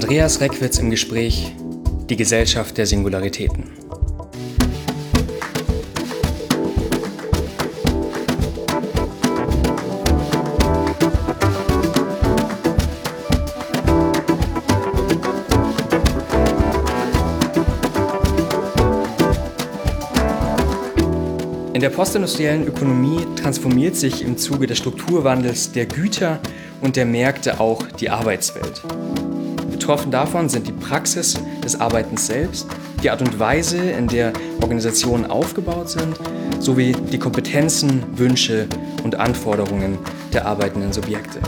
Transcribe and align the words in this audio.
Andreas 0.00 0.40
Reckwitz 0.40 0.78
im 0.78 0.90
Gespräch 0.90 1.52
Die 2.08 2.14
Gesellschaft 2.14 2.78
der 2.78 2.86
Singularitäten. 2.86 3.64
In 21.72 21.80
der 21.80 21.90
postindustriellen 21.90 22.68
Ökonomie 22.68 23.26
transformiert 23.34 23.96
sich 23.96 24.22
im 24.22 24.38
Zuge 24.38 24.68
des 24.68 24.78
Strukturwandels 24.78 25.72
der 25.72 25.86
Güter 25.86 26.38
und 26.82 26.94
der 26.94 27.04
Märkte 27.04 27.58
auch 27.58 27.82
die 27.88 28.10
Arbeitswelt. 28.10 28.80
Betroffen 29.88 30.10
davon 30.10 30.50
sind 30.50 30.66
die 30.66 30.72
Praxis 30.72 31.40
des 31.64 31.80
Arbeitens 31.80 32.26
selbst, 32.26 32.66
die 33.02 33.08
Art 33.08 33.22
und 33.22 33.38
Weise, 33.38 33.78
in 33.78 34.06
der 34.06 34.34
Organisationen 34.60 35.24
aufgebaut 35.24 35.88
sind, 35.88 36.14
sowie 36.58 36.92
die 36.92 37.18
Kompetenzen, 37.18 38.04
Wünsche 38.18 38.68
und 39.02 39.14
Anforderungen 39.14 39.98
der 40.34 40.44
arbeitenden 40.44 40.92
Subjekte. 40.92 41.40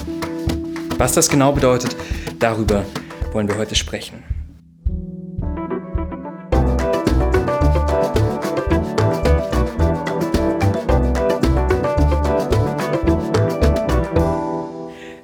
Was 0.96 1.12
das 1.12 1.28
genau 1.28 1.52
bedeutet, 1.52 1.94
darüber 2.38 2.86
wollen 3.32 3.46
wir 3.46 3.58
heute 3.58 3.74
sprechen. 3.74 4.24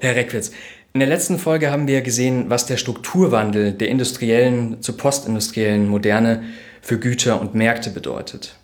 Herr 0.00 0.14
Reckwitz, 0.14 0.52
in 0.96 1.00
der 1.00 1.10
letzten 1.10 1.38
Folge 1.38 1.70
haben 1.70 1.88
wir 1.88 2.00
gesehen, 2.00 2.48
was 2.48 2.64
der 2.64 2.78
Strukturwandel 2.78 3.72
der 3.72 3.90
industriellen 3.90 4.80
zur 4.80 4.96
postindustriellen 4.96 5.86
Moderne 5.86 6.44
für 6.80 6.98
Güter 6.98 7.38
und 7.38 7.54
Märkte 7.54 7.90
bedeutet. 7.90 8.56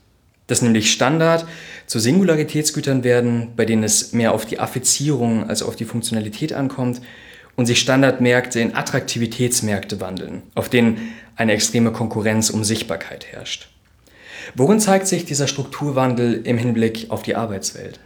Dass 0.46 0.62
nämlich 0.62 0.90
Standard 0.90 1.44
zu 1.84 1.98
Singularitätsgütern 1.98 3.04
werden, 3.04 3.48
bei 3.54 3.66
denen 3.66 3.84
es 3.84 4.14
mehr 4.14 4.32
auf 4.32 4.46
die 4.46 4.60
Affizierung 4.60 5.46
als 5.46 5.62
auf 5.62 5.76
die 5.76 5.84
Funktionalität 5.84 6.54
ankommt 6.54 7.02
und 7.54 7.66
sich 7.66 7.80
Standardmärkte 7.80 8.60
in 8.60 8.74
Attraktivitätsmärkte 8.74 10.00
wandeln, 10.00 10.42
auf 10.54 10.70
denen 10.70 11.12
eine 11.36 11.52
extreme 11.52 11.92
Konkurrenz 11.92 12.48
um 12.48 12.64
Sichtbarkeit 12.64 13.26
herrscht. 13.26 13.68
Worin 14.54 14.80
zeigt 14.80 15.06
sich 15.06 15.26
dieser 15.26 15.48
Strukturwandel 15.48 16.40
im 16.44 16.56
Hinblick 16.56 17.10
auf 17.10 17.22
die 17.22 17.36
Arbeitswelt? 17.36 18.00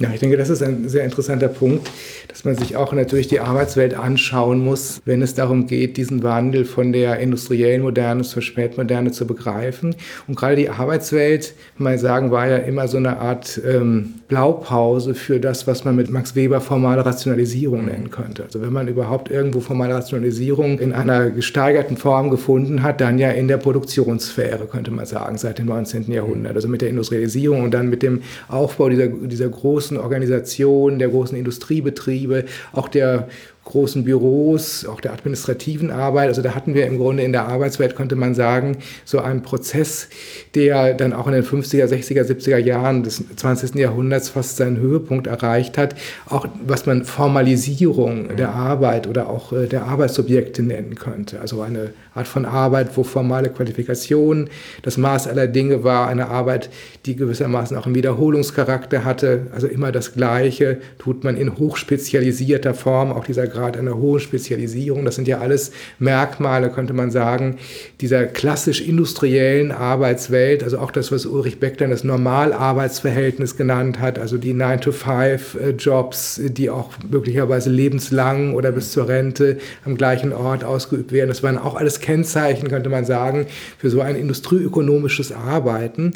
Ja, 0.00 0.08
ich 0.14 0.20
denke, 0.20 0.38
das 0.38 0.48
ist 0.48 0.62
ein 0.62 0.88
sehr 0.88 1.04
interessanter 1.04 1.48
Punkt, 1.48 1.90
dass 2.28 2.44
man 2.44 2.56
sich 2.56 2.74
auch 2.74 2.94
natürlich 2.94 3.28
die 3.28 3.40
Arbeitswelt 3.40 3.92
anschauen 3.92 4.64
muss, 4.64 5.02
wenn 5.04 5.20
es 5.20 5.34
darum 5.34 5.66
geht, 5.66 5.98
diesen 5.98 6.22
Wandel 6.22 6.64
von 6.64 6.92
der 6.92 7.18
industriellen 7.18 7.82
Moderne 7.82 8.22
zur 8.22 8.40
Spätmoderne 8.40 9.10
zu 9.10 9.26
begreifen. 9.26 9.94
Und 10.26 10.36
gerade 10.36 10.56
die 10.56 10.70
Arbeitswelt, 10.70 11.52
mal 11.76 11.98
sagen, 11.98 12.30
war 12.30 12.48
ja 12.48 12.56
immer 12.56 12.88
so 12.88 12.96
eine 12.96 13.18
Art 13.18 13.60
ähm, 13.68 14.14
Blaupause 14.28 15.14
für 15.14 15.38
das, 15.38 15.66
was 15.66 15.84
man 15.84 15.96
mit 15.96 16.08
Max 16.08 16.34
Weber 16.34 16.62
formale 16.62 17.04
Rationalisierung 17.04 17.84
nennen 17.84 18.10
könnte. 18.10 18.44
Also 18.44 18.62
wenn 18.62 18.72
man 18.72 18.88
überhaupt 18.88 19.30
irgendwo 19.30 19.60
formale 19.60 19.94
Rationalisierung 19.94 20.78
in 20.78 20.94
einer 20.94 21.28
gesteigerten 21.28 21.98
Form 21.98 22.30
gefunden 22.30 22.82
hat, 22.82 23.02
dann 23.02 23.18
ja 23.18 23.30
in 23.32 23.48
der 23.48 23.58
Produktionssphäre, 23.58 24.66
könnte 24.66 24.92
man 24.92 25.04
sagen, 25.04 25.36
seit 25.36 25.58
dem 25.58 25.66
19. 25.66 26.10
Jahrhundert. 26.10 26.56
Also 26.56 26.68
mit 26.68 26.80
der 26.80 26.88
Industrialisierung 26.88 27.64
und 27.64 27.72
dann 27.72 27.90
mit 27.90 28.02
dem 28.02 28.22
Aufbau 28.48 28.88
dieser, 28.88 29.08
dieser 29.08 29.48
großen 29.48 29.89
großen 29.90 29.98
Organisationen, 29.98 30.98
der 30.98 31.08
großen 31.08 31.36
Industriebetriebe, 31.36 32.44
auch 32.72 32.88
der 32.88 33.28
großen 33.64 34.04
Büros, 34.04 34.86
auch 34.86 35.00
der 35.00 35.12
administrativen 35.12 35.90
Arbeit. 35.90 36.28
Also 36.28 36.42
da 36.42 36.54
hatten 36.54 36.74
wir 36.74 36.86
im 36.86 36.98
Grunde 36.98 37.22
in 37.22 37.32
der 37.32 37.46
Arbeitswelt, 37.46 37.94
könnte 37.94 38.16
man 38.16 38.34
sagen, 38.34 38.78
so 39.04 39.20
einen 39.20 39.42
Prozess, 39.42 40.08
der 40.54 40.94
dann 40.94 41.12
auch 41.12 41.26
in 41.26 41.34
den 41.34 41.44
50er, 41.44 41.84
60er, 41.84 42.24
70er 42.24 42.56
Jahren 42.56 43.02
des 43.04 43.22
20. 43.36 43.76
Jahrhunderts 43.76 44.30
fast 44.30 44.56
seinen 44.56 44.78
Höhepunkt 44.78 45.26
erreicht 45.26 45.78
hat. 45.78 45.94
Auch 46.28 46.48
was 46.66 46.86
man 46.86 47.04
Formalisierung 47.04 48.34
der 48.36 48.54
Arbeit 48.54 49.06
oder 49.06 49.28
auch 49.28 49.52
äh, 49.52 49.66
der 49.66 49.84
Arbeitsobjekte 49.84 50.62
nennen 50.62 50.96
könnte. 50.96 51.40
Also 51.40 51.60
eine 51.60 51.92
Art 52.14 52.26
von 52.26 52.46
Arbeit, 52.46 52.96
wo 52.96 53.04
formale 53.04 53.50
Qualifikation 53.50 54.48
das 54.82 54.96
Maß 54.96 55.28
aller 55.28 55.46
Dinge 55.46 55.84
war, 55.84 56.08
eine 56.08 56.28
Arbeit, 56.28 56.70
die 57.06 57.14
gewissermaßen 57.14 57.76
auch 57.76 57.86
einen 57.86 57.94
Wiederholungscharakter 57.94 59.04
hatte. 59.04 59.46
Also 59.52 59.68
immer 59.80 59.92
das 59.92 60.12
Gleiche 60.12 60.78
tut 60.98 61.24
man 61.24 61.38
in 61.38 61.56
hochspezialisierter 61.56 62.74
Form, 62.74 63.10
auch 63.12 63.24
dieser 63.24 63.46
Grad 63.46 63.78
einer 63.78 63.96
hohen 63.96 64.20
Spezialisierung. 64.20 65.06
Das 65.06 65.14
sind 65.14 65.26
ja 65.26 65.38
alles 65.38 65.72
Merkmale, 65.98 66.68
könnte 66.68 66.92
man 66.92 67.10
sagen, 67.10 67.56
dieser 68.02 68.26
klassisch 68.26 68.82
industriellen 68.82 69.72
Arbeitswelt. 69.72 70.62
Also 70.62 70.78
auch 70.80 70.90
das, 70.90 71.10
was 71.10 71.24
Ulrich 71.24 71.60
Beck 71.60 71.78
dann 71.78 71.88
das 71.88 72.04
Normalarbeitsverhältnis 72.04 73.56
genannt 73.56 74.00
hat, 74.00 74.18
also 74.18 74.36
die 74.36 74.52
9-to-5-Jobs, 74.52 76.42
die 76.44 76.68
auch 76.68 76.90
möglicherweise 77.10 77.70
lebenslang 77.70 78.52
oder 78.52 78.72
bis 78.72 78.92
zur 78.92 79.08
Rente 79.08 79.56
am 79.86 79.96
gleichen 79.96 80.34
Ort 80.34 80.62
ausgeübt 80.62 81.10
werden. 81.10 81.30
Das 81.30 81.42
waren 81.42 81.56
auch 81.56 81.76
alles 81.76 82.00
Kennzeichen, 82.00 82.68
könnte 82.68 82.90
man 82.90 83.06
sagen, 83.06 83.46
für 83.78 83.88
so 83.88 84.02
ein 84.02 84.14
industrieökonomisches 84.14 85.32
Arbeiten. 85.32 86.12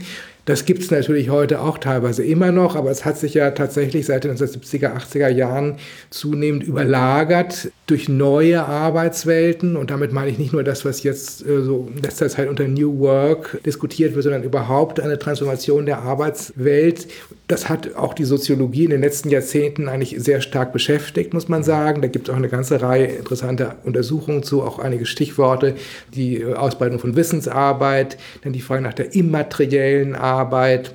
Das 0.47 0.67
gibt 0.67 0.83
es 0.83 0.91
natürlich 0.91 1.31
heute 1.31 1.61
auch 1.61 1.79
teilweise 1.79 2.23
immer 2.23 2.53
noch, 2.53 2.77
aber 2.77 2.91
es 2.91 3.07
hat 3.07 3.17
sich 3.17 3.33
ja 3.33 3.51
tatsächlich 3.53 4.05
seit 4.05 4.25
den 4.25 4.37
1970er, 4.37 4.95
80er 4.95 5.29
Jahren 5.29 5.77
zunehmend 6.11 6.65
überlagert 6.65 7.71
durch 7.87 8.11
neue 8.11 8.63
Arbeitswelten. 8.65 9.77
Und 9.77 9.91
damit 9.91 10.13
meine 10.13 10.31
ich 10.31 10.39
nicht 10.39 10.53
nur 10.53 10.63
das, 10.63 10.85
was 10.85 11.03
jetzt 11.03 11.47
äh, 11.47 11.63
so 11.63 11.89
in 11.95 12.03
letzter 12.03 12.29
Zeit 12.29 12.49
unter 12.49 12.69
New 12.69 12.99
Work 12.99 13.59
diskutiert 13.65 14.15
wird, 14.15 14.23
sondern 14.23 14.43
überhaupt 14.43 15.01
eine 15.01 15.19
Transformation 15.19 15.87
der 15.87 16.01
Arbeitswelt. 16.01 17.07
Das 17.49 17.71
hat 17.71 17.95
auch 17.95 18.13
die 18.13 18.25
Soziologie 18.25 18.85
in 18.85 18.91
den 18.91 19.01
letzten 19.01 19.31
Jahrzehnten 19.31 19.89
eigentlich 19.89 20.17
sehr 20.19 20.43
stark 20.43 20.75
beschäftigt, 20.75 21.33
muss 21.33 21.49
man 21.49 21.63
sagen. 21.63 22.03
Da 22.03 22.09
gibt 22.09 22.29
es 22.29 22.35
auch 22.35 22.39
eine 22.39 22.49
ganze 22.51 22.83
Reihe 22.83 23.07
interessanter 23.07 23.77
Untersuchungen 23.85 24.43
zu, 24.43 24.63
auch 24.63 24.79
einige 24.79 25.07
Stichworte, 25.07 25.75
die 26.15 26.43
äh, 26.43 26.53
Ausbreitung 26.53 26.99
von 26.99 27.17
Wissensarbeit, 27.17 28.19
dann 28.43 28.53
die 28.53 28.61
Frage 28.61 28.83
nach 28.83 28.95
der 28.95 29.15
immateriellen 29.15 30.15
Arbeit, 30.15 30.34
Arbeit. 30.35 30.95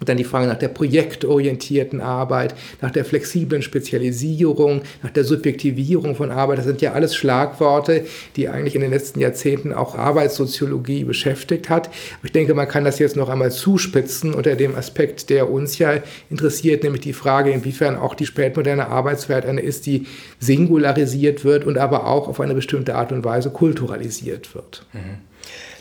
Und 0.00 0.08
dann 0.08 0.16
die 0.16 0.24
Frage 0.24 0.46
nach 0.46 0.56
der 0.56 0.68
projektorientierten 0.68 2.00
Arbeit, 2.00 2.54
nach 2.80 2.90
der 2.90 3.04
flexiblen 3.04 3.60
Spezialisierung, 3.60 4.80
nach 5.02 5.10
der 5.10 5.24
Subjektivierung 5.24 6.16
von 6.16 6.30
Arbeit. 6.30 6.56
Das 6.56 6.64
sind 6.64 6.80
ja 6.80 6.94
alles 6.94 7.14
Schlagworte, 7.14 8.06
die 8.34 8.48
eigentlich 8.48 8.74
in 8.74 8.80
den 8.80 8.92
letzten 8.92 9.20
Jahrzehnten 9.20 9.74
auch 9.74 9.96
Arbeitssoziologie 9.96 11.04
beschäftigt 11.04 11.68
hat. 11.68 11.88
Aber 11.88 12.24
ich 12.24 12.32
denke, 12.32 12.54
man 12.54 12.66
kann 12.66 12.84
das 12.84 12.98
jetzt 12.98 13.14
noch 13.14 13.28
einmal 13.28 13.52
zuspitzen 13.52 14.32
unter 14.32 14.56
dem 14.56 14.74
Aspekt, 14.74 15.28
der 15.28 15.50
uns 15.50 15.76
ja 15.76 15.98
interessiert, 16.30 16.82
nämlich 16.82 17.02
die 17.02 17.12
Frage, 17.12 17.50
inwiefern 17.50 17.96
auch 17.96 18.14
die 18.14 18.24
spätmoderne 18.24 18.86
Arbeitswelt 18.88 19.44
eine 19.44 19.60
ist, 19.60 19.84
die 19.84 20.06
singularisiert 20.38 21.44
wird 21.44 21.66
und 21.66 21.76
aber 21.76 22.06
auch 22.06 22.26
auf 22.26 22.40
eine 22.40 22.54
bestimmte 22.54 22.94
Art 22.94 23.12
und 23.12 23.22
Weise 23.22 23.50
kulturalisiert 23.50 24.54
wird. 24.54 24.86
Mhm. 24.94 25.29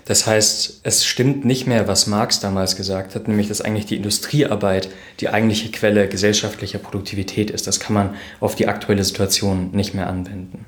Das 0.06 0.26
heißt, 0.26 0.82
es 0.84 1.06
stimmt 1.06 1.46
nicht 1.46 1.68
mehr, 1.68 1.88
was 1.88 2.08
Marx 2.08 2.40
damals 2.40 2.76
gesagt 2.76 3.16
hat, 3.16 3.28
nämlich 3.28 3.48
dass 3.48 3.62
eigentlich 3.62 3.86
die 3.86 3.96
Industriearbeit 3.98 4.90
die 5.20 5.30
eigentliche 5.30 5.72
Quelle 5.72 6.08
gesellschaftlicher 6.08 6.80
Produktivität 6.80 7.52
ist. 7.52 7.68
Das 7.68 7.80
kann 7.80 7.94
man 7.94 8.16
auf 8.40 8.56
die 8.56 8.68
aktuelle 8.68 9.04
Situation 9.04 9.72
nicht 9.72 9.94
mehr 9.94 10.08
anwenden. 10.08 10.66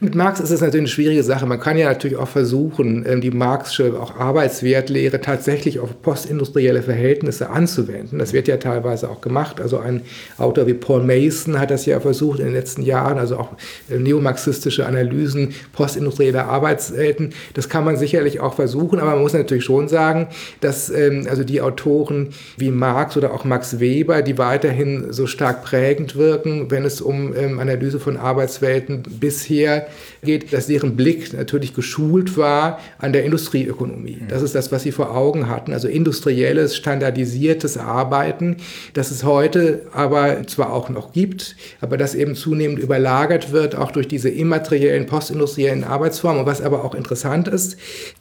Mit 0.00 0.14
Marx 0.14 0.38
ist 0.38 0.50
es 0.50 0.60
natürlich 0.60 0.82
eine 0.82 0.88
schwierige 0.88 1.22
Sache. 1.24 1.44
Man 1.46 1.58
kann 1.58 1.76
ja 1.76 1.88
natürlich 1.88 2.16
auch 2.16 2.28
versuchen, 2.28 3.04
ähm, 3.06 3.20
die 3.20 3.30
Marxische 3.30 4.00
auch 4.00 4.16
Arbeitswertlehre 4.16 5.20
tatsächlich 5.20 5.80
auf 5.80 6.02
postindustrielle 6.02 6.82
Verhältnisse 6.82 7.50
anzuwenden. 7.50 8.18
Das 8.18 8.32
wird 8.32 8.46
ja 8.46 8.58
teilweise 8.58 9.10
auch 9.10 9.20
gemacht. 9.20 9.60
Also 9.60 9.78
ein 9.78 10.02
Autor 10.38 10.66
wie 10.66 10.74
Paul 10.74 11.02
Mason 11.02 11.58
hat 11.58 11.70
das 11.70 11.84
ja 11.86 11.98
versucht 11.98 12.38
in 12.38 12.46
den 12.46 12.54
letzten 12.54 12.82
Jahren, 12.82 13.18
also 13.18 13.38
auch 13.38 13.50
äh, 13.90 13.98
neomarxistische 13.98 14.86
Analysen 14.86 15.54
postindustrieller 15.72 16.46
Arbeitswelten. 16.46 17.32
Das 17.54 17.68
kann 17.68 17.84
man 17.84 17.96
sicherlich 17.96 18.40
auch 18.40 18.54
versuchen, 18.54 19.00
aber 19.00 19.12
man 19.12 19.22
muss 19.22 19.32
natürlich 19.32 19.64
schon 19.64 19.88
sagen, 19.88 20.28
dass 20.60 20.90
ähm, 20.90 21.26
also 21.28 21.42
die 21.42 21.60
Autoren 21.60 22.28
wie 22.56 22.70
Marx 22.70 23.16
oder 23.16 23.34
auch 23.34 23.44
Max 23.44 23.80
Weber, 23.80 24.22
die 24.22 24.38
weiterhin 24.38 25.12
so 25.12 25.26
stark 25.26 25.64
prägend 25.64 26.16
wirken, 26.16 26.70
wenn 26.70 26.84
es 26.84 27.00
um 27.00 27.34
ähm, 27.36 27.58
Analyse 27.58 27.98
von 27.98 28.16
Arbeitswelten 28.16 29.02
bisher 29.02 29.57
geht, 30.22 30.52
dass 30.52 30.66
deren 30.66 30.96
Blick 30.96 31.32
natürlich 31.32 31.74
geschult 31.74 32.36
war 32.36 32.80
an 32.98 33.12
der 33.12 33.24
Industrieökonomie. 33.24 34.18
Das 34.28 34.42
ist 34.42 34.54
das, 34.54 34.72
was 34.72 34.82
sie 34.82 34.92
vor 34.92 35.14
Augen 35.14 35.48
hatten. 35.48 35.72
Also 35.72 35.88
industrielles, 35.88 36.76
standardisiertes 36.76 37.78
Arbeiten, 37.78 38.56
das 38.94 39.10
es 39.10 39.24
heute 39.24 39.86
aber 39.92 40.46
zwar 40.46 40.72
auch 40.72 40.88
noch 40.88 41.12
gibt, 41.12 41.56
aber 41.80 41.96
das 41.96 42.14
eben 42.14 42.34
zunehmend 42.34 42.78
überlagert 42.78 43.52
wird, 43.52 43.76
auch 43.76 43.90
durch 43.90 44.08
diese 44.08 44.28
immateriellen, 44.28 45.06
postindustriellen 45.06 45.84
Arbeitsformen. 45.84 46.40
Und 46.40 46.46
was 46.46 46.60
aber 46.60 46.84
auch 46.84 46.94
interessant 46.94 47.48
ist, 47.48 47.76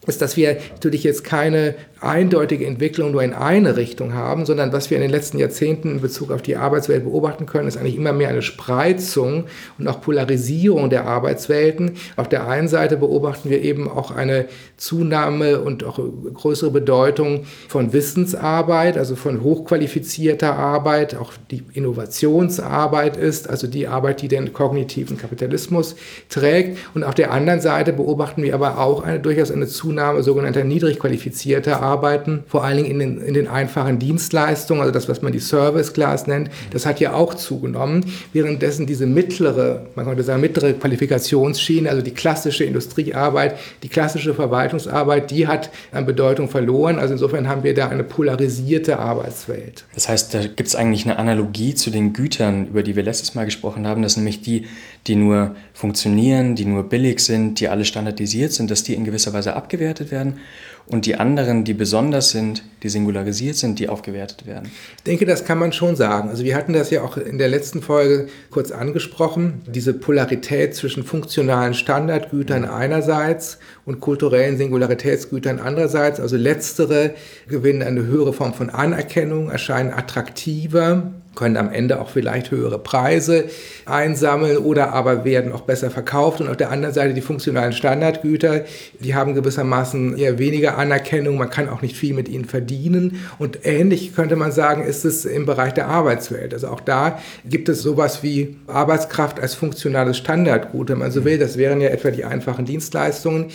ist, 0.06 0.22
dass 0.22 0.38
wir 0.38 0.58
natürlich 0.74 1.04
jetzt 1.04 1.24
keine 1.24 1.76
eindeutige 2.00 2.66
Entwicklung 2.66 3.12
nur 3.12 3.24
in 3.24 3.34
eine 3.34 3.76
Richtung 3.76 4.14
haben, 4.14 4.46
sondern 4.46 4.72
was 4.72 4.90
wir 4.90 4.98
in 4.98 5.02
den 5.02 5.12
letzten 5.12 5.40
Jahrzehnten 5.40 5.92
in 5.92 6.02
Bezug 6.02 6.32
auf 6.32 6.42
die 6.42 6.56
Arbeitswelt 6.56 7.04
beobachten 7.04 7.46
können, 7.46 7.68
ist 7.68 7.78
eigentlich 7.78 7.96
immer 7.96 8.14
mehr 8.14 8.30
eine 8.30 8.42
Spreizung 8.42 9.46
und 9.80 9.88
auch 9.88 10.02
Polarisierung 10.02 10.90
der 10.90 11.06
Arbeitswelt 11.06 11.17
Arbeitswelten. 11.18 11.94
Auf 12.16 12.30
der 12.30 12.48
einen 12.48 12.68
Seite 12.68 12.98
beobachten 12.98 13.50
wir 13.50 13.62
eben 13.64 13.90
auch 13.90 14.12
eine 14.12 14.46
Zunahme 14.78 15.60
und 15.60 15.84
auch 15.84 16.00
größere 16.34 16.70
Bedeutung 16.70 17.46
von 17.68 17.92
Wissensarbeit, 17.92 18.98
also 18.98 19.16
von 19.16 19.42
hochqualifizierter 19.42 20.56
Arbeit, 20.56 21.16
auch 21.16 21.34
die 21.50 21.64
Innovationsarbeit 21.74 23.18
ist, 23.18 23.50
also 23.50 23.66
die 23.66 23.88
Arbeit, 23.88 24.22
die 24.22 24.28
den 24.28 24.54
kognitiven 24.54 25.18
Kapitalismus 25.18 25.96
trägt. 26.30 26.78
Und 26.94 27.04
auf 27.04 27.16
der 27.16 27.32
anderen 27.32 27.62
Seite 27.62 27.94
beobachten 27.94 28.44
wir 28.44 28.54
aber 28.54 28.78
auch 28.78 29.04
eine, 29.04 29.20
durchaus 29.20 29.52
eine 29.52 29.68
Zunahme 29.68 30.22
sogenannter 30.22 30.64
niedrig 30.64 31.00
qualifizierter 31.00 31.82
Arbeiten, 31.82 32.44
vor 32.48 32.64
allen 32.64 32.78
Dingen 32.78 32.92
in 32.92 33.00
den, 33.00 33.22
in 33.22 33.34
den 33.34 33.48
einfachen 33.48 33.98
Dienstleistungen, 33.98 34.82
also 34.82 34.94
das, 34.94 35.10
was 35.10 35.24
man 35.24 35.32
die 35.32 35.40
Service 35.40 35.94
Class 35.94 36.28
nennt, 36.28 36.52
das 36.72 36.86
hat 36.86 37.00
ja 37.00 37.14
auch 37.14 37.34
zugenommen, 37.34 38.06
währenddessen 38.34 38.86
diese 38.86 39.08
mittlere, 39.08 39.88
man 39.96 40.06
könnte 40.06 40.24
sagen 40.24 40.42
mittlere 40.42 40.74
Qualifikationsschiene, 41.08 41.90
also 41.90 42.02
die 42.02 42.12
klassische 42.12 42.64
Industriearbeit, 42.64 43.58
die 43.84 43.90
klassische 43.90 44.34
Verwaltungsarbeit, 44.34 45.32
die 45.32 45.48
hat 45.48 45.70
an 45.92 46.06
Bedeutung 46.06 46.50
verloren. 46.50 47.00
Also 47.00 47.14
insofern 47.14 47.48
haben 47.48 47.64
wir 47.64 47.74
da 47.74 47.90
eine 47.90 48.04
polarisierte 48.04 49.00
Arbeitswelt. 49.00 49.86
Das 49.96 50.10
heißt, 50.10 50.34
da 50.34 50.42
gibt 50.42 50.68
es 50.68 50.76
eigentlich 50.76 51.06
eine 51.06 51.18
Analogie 51.18 51.74
zu 51.74 51.90
den 51.90 52.14
Gütern, 52.14 52.68
über 52.68 52.84
die 52.84 52.96
wir 52.96 53.04
letztes 53.04 53.36
Mal 53.36 53.46
gesprochen 53.46 53.88
haben, 53.88 54.02
dass 54.02 54.18
nämlich 54.18 54.42
die, 54.42 54.66
die 55.08 55.16
nur 55.16 55.56
funktionieren, 55.74 56.56
die 56.56 56.66
nur 56.66 56.84
billig 56.84 57.20
sind, 57.20 57.60
die 57.60 57.70
alle 57.70 57.86
standardisiert 57.86 58.52
sind, 58.52 58.70
dass 58.70 58.84
die 58.84 58.94
in 58.94 59.06
gewisser 59.06 59.34
Weise 59.34 59.56
abgewertet 59.56 60.12
werden 60.12 60.40
und 60.90 61.06
die 61.06 61.16
anderen, 61.16 61.66
die 61.66 61.74
besonders 61.74 62.30
sind, 62.30 62.64
die 62.82 62.90
singularisiert 62.90 63.58
sind, 63.58 63.80
die 63.80 63.90
aufgewertet 63.90 64.46
werden. 64.46 64.72
Ich 64.98 65.04
denke, 65.04 65.26
das 65.26 65.44
kann 65.44 65.58
man 65.58 65.74
schon 65.74 65.98
sagen. 65.98 66.30
Also 66.30 66.46
wir 66.46 66.56
hatten 66.56 66.72
das 66.72 66.92
ja 66.92 67.02
auch 67.02 67.18
in 67.18 67.38
der 67.38 67.50
letzten 67.50 67.82
Folge 67.82 68.28
kurz 68.52 68.72
angesprochen, 68.72 69.62
diese 69.68 69.94
Polarität 69.94 70.76
zwischen 70.76 71.04
funktionalen 71.04 71.74
Standardgütern 71.74 72.64
einerseits 72.64 73.60
und 73.86 74.00
kulturellen 74.00 74.58
Singularitätsgütern 74.58 75.60
andererseits. 75.60 76.22
Also 76.22 76.38
letztere 76.38 77.16
gewinnen 77.50 77.84
eine 77.84 78.06
höhere 78.06 78.32
Form 78.32 78.54
von 78.54 78.70
Anerkennung, 78.70 79.50
erscheinen 79.50 79.92
attraktiver 79.92 81.12
können 81.38 81.56
am 81.56 81.72
Ende 81.72 82.02
auch 82.02 82.10
vielleicht 82.10 82.52
höhere 82.52 82.80
Preise 82.80 83.46
einsammeln 83.86 84.58
oder 84.58 84.92
aber 84.94 85.24
werden 85.24 85.54
auch 85.54 85.62
besser 85.62 85.90
verkauft. 85.90 86.42
Und 86.42 86.50
auf 86.50 86.58
der 86.58 86.72
anderen 86.72 86.94
Seite 86.94 87.14
die 87.14 87.22
funktionalen 87.22 87.72
Standardgüter, 87.72 88.66
die 89.00 89.16
haben 89.16 89.36
gewissermaßen 89.36 90.18
eher 90.18 90.40
weniger 90.40 90.78
Anerkennung, 90.78 91.38
man 91.38 91.50
kann 91.50 91.70
auch 91.70 91.82
nicht 91.82 91.96
viel 91.96 92.14
mit 92.14 92.28
ihnen 92.28 92.46
verdienen. 92.46 93.22
Und 93.40 93.60
ähnlich 93.64 94.16
könnte 94.16 94.36
man 94.36 94.52
sagen, 94.52 94.84
ist 94.84 95.06
es 95.06 95.26
im 95.26 95.46
Bereich 95.46 95.74
der 95.74 95.88
Arbeitswelt. 95.88 96.54
Also 96.54 96.68
auch 96.68 96.82
da 96.82 97.20
gibt 97.46 97.70
es 97.70 97.82
sowas 97.82 98.24
wie 98.24 98.58
Arbeitskraft 98.68 99.40
als 99.40 99.54
funktionales 99.54 100.18
Standardgut, 100.18 100.90
wenn 100.90 100.98
man 100.98 101.12
so 101.12 101.24
will. 101.24 101.38
Das 101.38 101.58
wären 101.58 101.80
ja 101.82 101.90
etwa 101.90 102.10
die 102.10 102.26
einfachen 102.26 102.66
Dienstleistungen. 102.66 103.46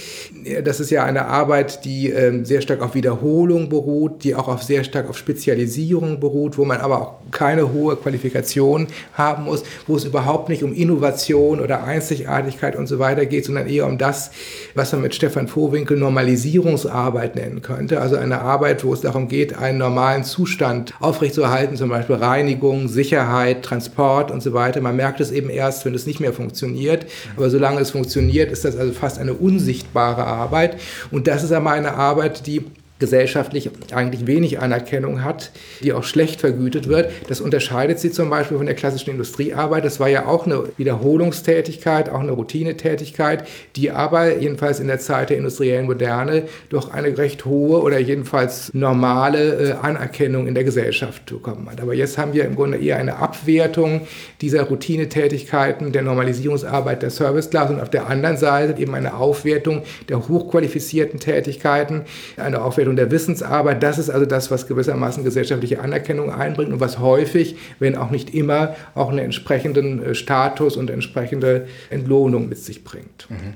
Das 0.65 0.79
ist 0.79 0.91
ja 0.91 1.05
eine 1.05 1.27
Arbeit, 1.27 1.85
die 1.85 2.11
ähm, 2.11 2.45
sehr 2.45 2.61
stark 2.61 2.81
auf 2.81 2.95
Wiederholung 2.95 3.69
beruht, 3.69 4.23
die 4.23 4.37
auch 4.37 4.63
sehr 4.63 4.85
stark 4.85 5.11
auf 5.11 5.19
Spezialisierung 5.19 6.21
beruht, 6.21 6.57
wo 6.59 6.65
man 6.65 6.79
aber 6.79 7.03
auch 7.03 7.15
keine 7.33 7.72
hohe 7.73 7.97
Qualifikation 7.97 8.87
haben 9.15 9.45
muss, 9.45 9.63
wo 9.87 9.97
es 9.97 10.05
überhaupt 10.05 10.49
nicht 10.49 10.63
um 10.63 10.73
Innovation 10.73 11.61
oder 11.61 11.85
Einzigartigkeit 11.85 12.77
und 12.77 12.87
so 12.87 12.99
weiter 12.99 13.27
geht, 13.27 13.45
sondern 13.45 13.67
eher 13.67 13.87
um 13.87 13.99
das, 13.99 14.31
was 14.75 14.93
man 14.93 15.03
mit 15.03 15.15
Stefan 15.15 15.49
Vohwinkel 15.49 15.97
Normalisierungsarbeit 15.97 17.37
nennen 17.37 17.63
könnte. 17.63 18.01
Also 18.01 18.17
eine 18.17 18.41
Arbeit, 18.41 18.85
wo 18.85 18.93
es 18.93 19.01
darum 19.01 19.29
geht, 19.29 19.59
einen 19.59 19.79
normalen 19.79 20.25
Zustand 20.25 20.95
aufrechtzuerhalten, 21.01 21.77
zum 21.77 21.89
Beispiel 21.89 22.17
Reinigung, 22.17 22.89
Sicherheit, 22.89 23.63
Transport 23.63 24.31
und 24.31 24.43
so 24.43 24.53
weiter. 24.53 24.81
Man 24.81 24.97
merkt 24.97 25.21
es 25.21 25.31
eben 25.31 25.51
erst, 25.51 25.85
wenn 25.85 25.95
es 25.95 26.07
nicht 26.07 26.21
mehr 26.21 26.33
funktioniert. 26.33 27.07
Aber 27.37 27.51
solange 27.51 27.81
es 27.81 27.91
funktioniert, 27.91 28.51
ist 28.51 28.65
das 28.65 28.77
also 28.77 28.93
fast 28.93 29.19
eine 29.19 29.35
unsichtbare 29.35 30.25
Arbeit. 30.25 30.79
Und 31.11 31.27
das 31.27 31.45
ist 31.45 31.53
aber 31.53 31.71
eine 31.71 31.95
Arbeit, 31.95 32.47
die 32.47 32.65
gesellschaftlich 33.03 33.69
eigentlich 33.93 34.29
wenig 34.29 34.61
Anerkennung 34.61 35.25
hat, 35.25 35.51
die 35.83 35.93
auch 35.93 36.05
schlecht 36.05 36.41
vergütet 36.41 36.89
wird. 36.89 37.11
Das 37.29 37.41
unterscheidet 37.41 37.99
sie 37.99 38.13
zum 38.13 38.31
Beispiel 38.31 38.59
von 38.59 38.67
der 38.67 38.77
klassischen 38.77 39.11
Industriearbeit. 39.11 39.85
Das 39.85 39.99
war 39.99 40.09
ja 40.09 40.27
auch 40.27 40.47
eine 40.47 40.63
Wiederholungstätigkeit, 40.77 42.09
auch 42.11 42.21
eine 42.21 42.31
Routinetätigkeit, 42.31 43.49
die 43.75 43.91
aber 43.91 44.39
jedenfalls 44.39 44.79
in 44.79 44.87
der 44.87 45.01
Zeit 45.01 45.31
der 45.31 45.39
industriellen 45.39 45.87
Moderne 45.87 46.45
doch 46.69 46.93
eine 46.93 47.19
recht 47.19 47.45
hohe 47.45 47.83
oder 47.83 47.99
jedenfalls 47.99 48.73
normale 48.73 49.71
äh, 49.71 49.73
Anerkennung 49.73 50.47
in 50.47 50.55
der 50.55 50.63
Gesellschaft 50.63 51.27
bekommen 51.27 51.69
hat. 51.69 51.81
Aber 51.81 51.95
jetzt 51.95 52.19
haben 52.19 52.33
wir 52.35 52.45
im 52.45 52.55
Grunde 52.55 52.79
eher 52.79 52.99
eine 52.99 53.17
Abwertung 53.17 54.03
dieser 54.41 54.63
Routinetätigkeiten, 54.63 55.91
der 55.91 56.03
Normalisierungsarbeit 56.03 57.03
der 57.03 57.11
Serviceclass 57.11 57.71
und 57.71 57.81
auf 57.81 57.91
der 57.91 58.07
anderen 58.07 58.37
Seite 58.37 58.81
eben 58.81 58.95
eine 58.95 59.15
Aufwertung 59.15 59.83
der 60.09 60.29
hochqualifizierten 60.29 61.19
Tätigkeiten, 61.19 62.03
eine 62.37 62.63
Aufwertung 62.63 62.92
Anerkennung 62.93 62.97
der 62.97 63.11
Wissensarbeit. 63.11 63.83
Das 63.83 63.99
ist 63.99 64.11
also 64.11 64.27
das, 64.27 64.51
was 64.51 64.67
gewissermaßen 64.67 65.25
gesellschaftliche 65.25 65.81
Anerkennung 65.81 66.33
einbringt 66.33 66.73
und 66.73 66.81
was 66.81 66.99
häufig, 66.99 67.57
wenn 67.79 67.97
auch 67.97 68.11
nicht 68.11 68.35
immer, 68.35 68.75
auch 68.95 69.11
einen 69.11 69.19
entsprechenden 69.19 70.03
äh, 70.03 70.15
Status 70.15 70.77
und 70.77 70.91
entsprechende 70.91 71.67
Entlohnung 71.91 72.49
mit 72.49 72.59
sich 72.59 72.85
bringt. 72.85 73.27
Mhm. 73.29 73.55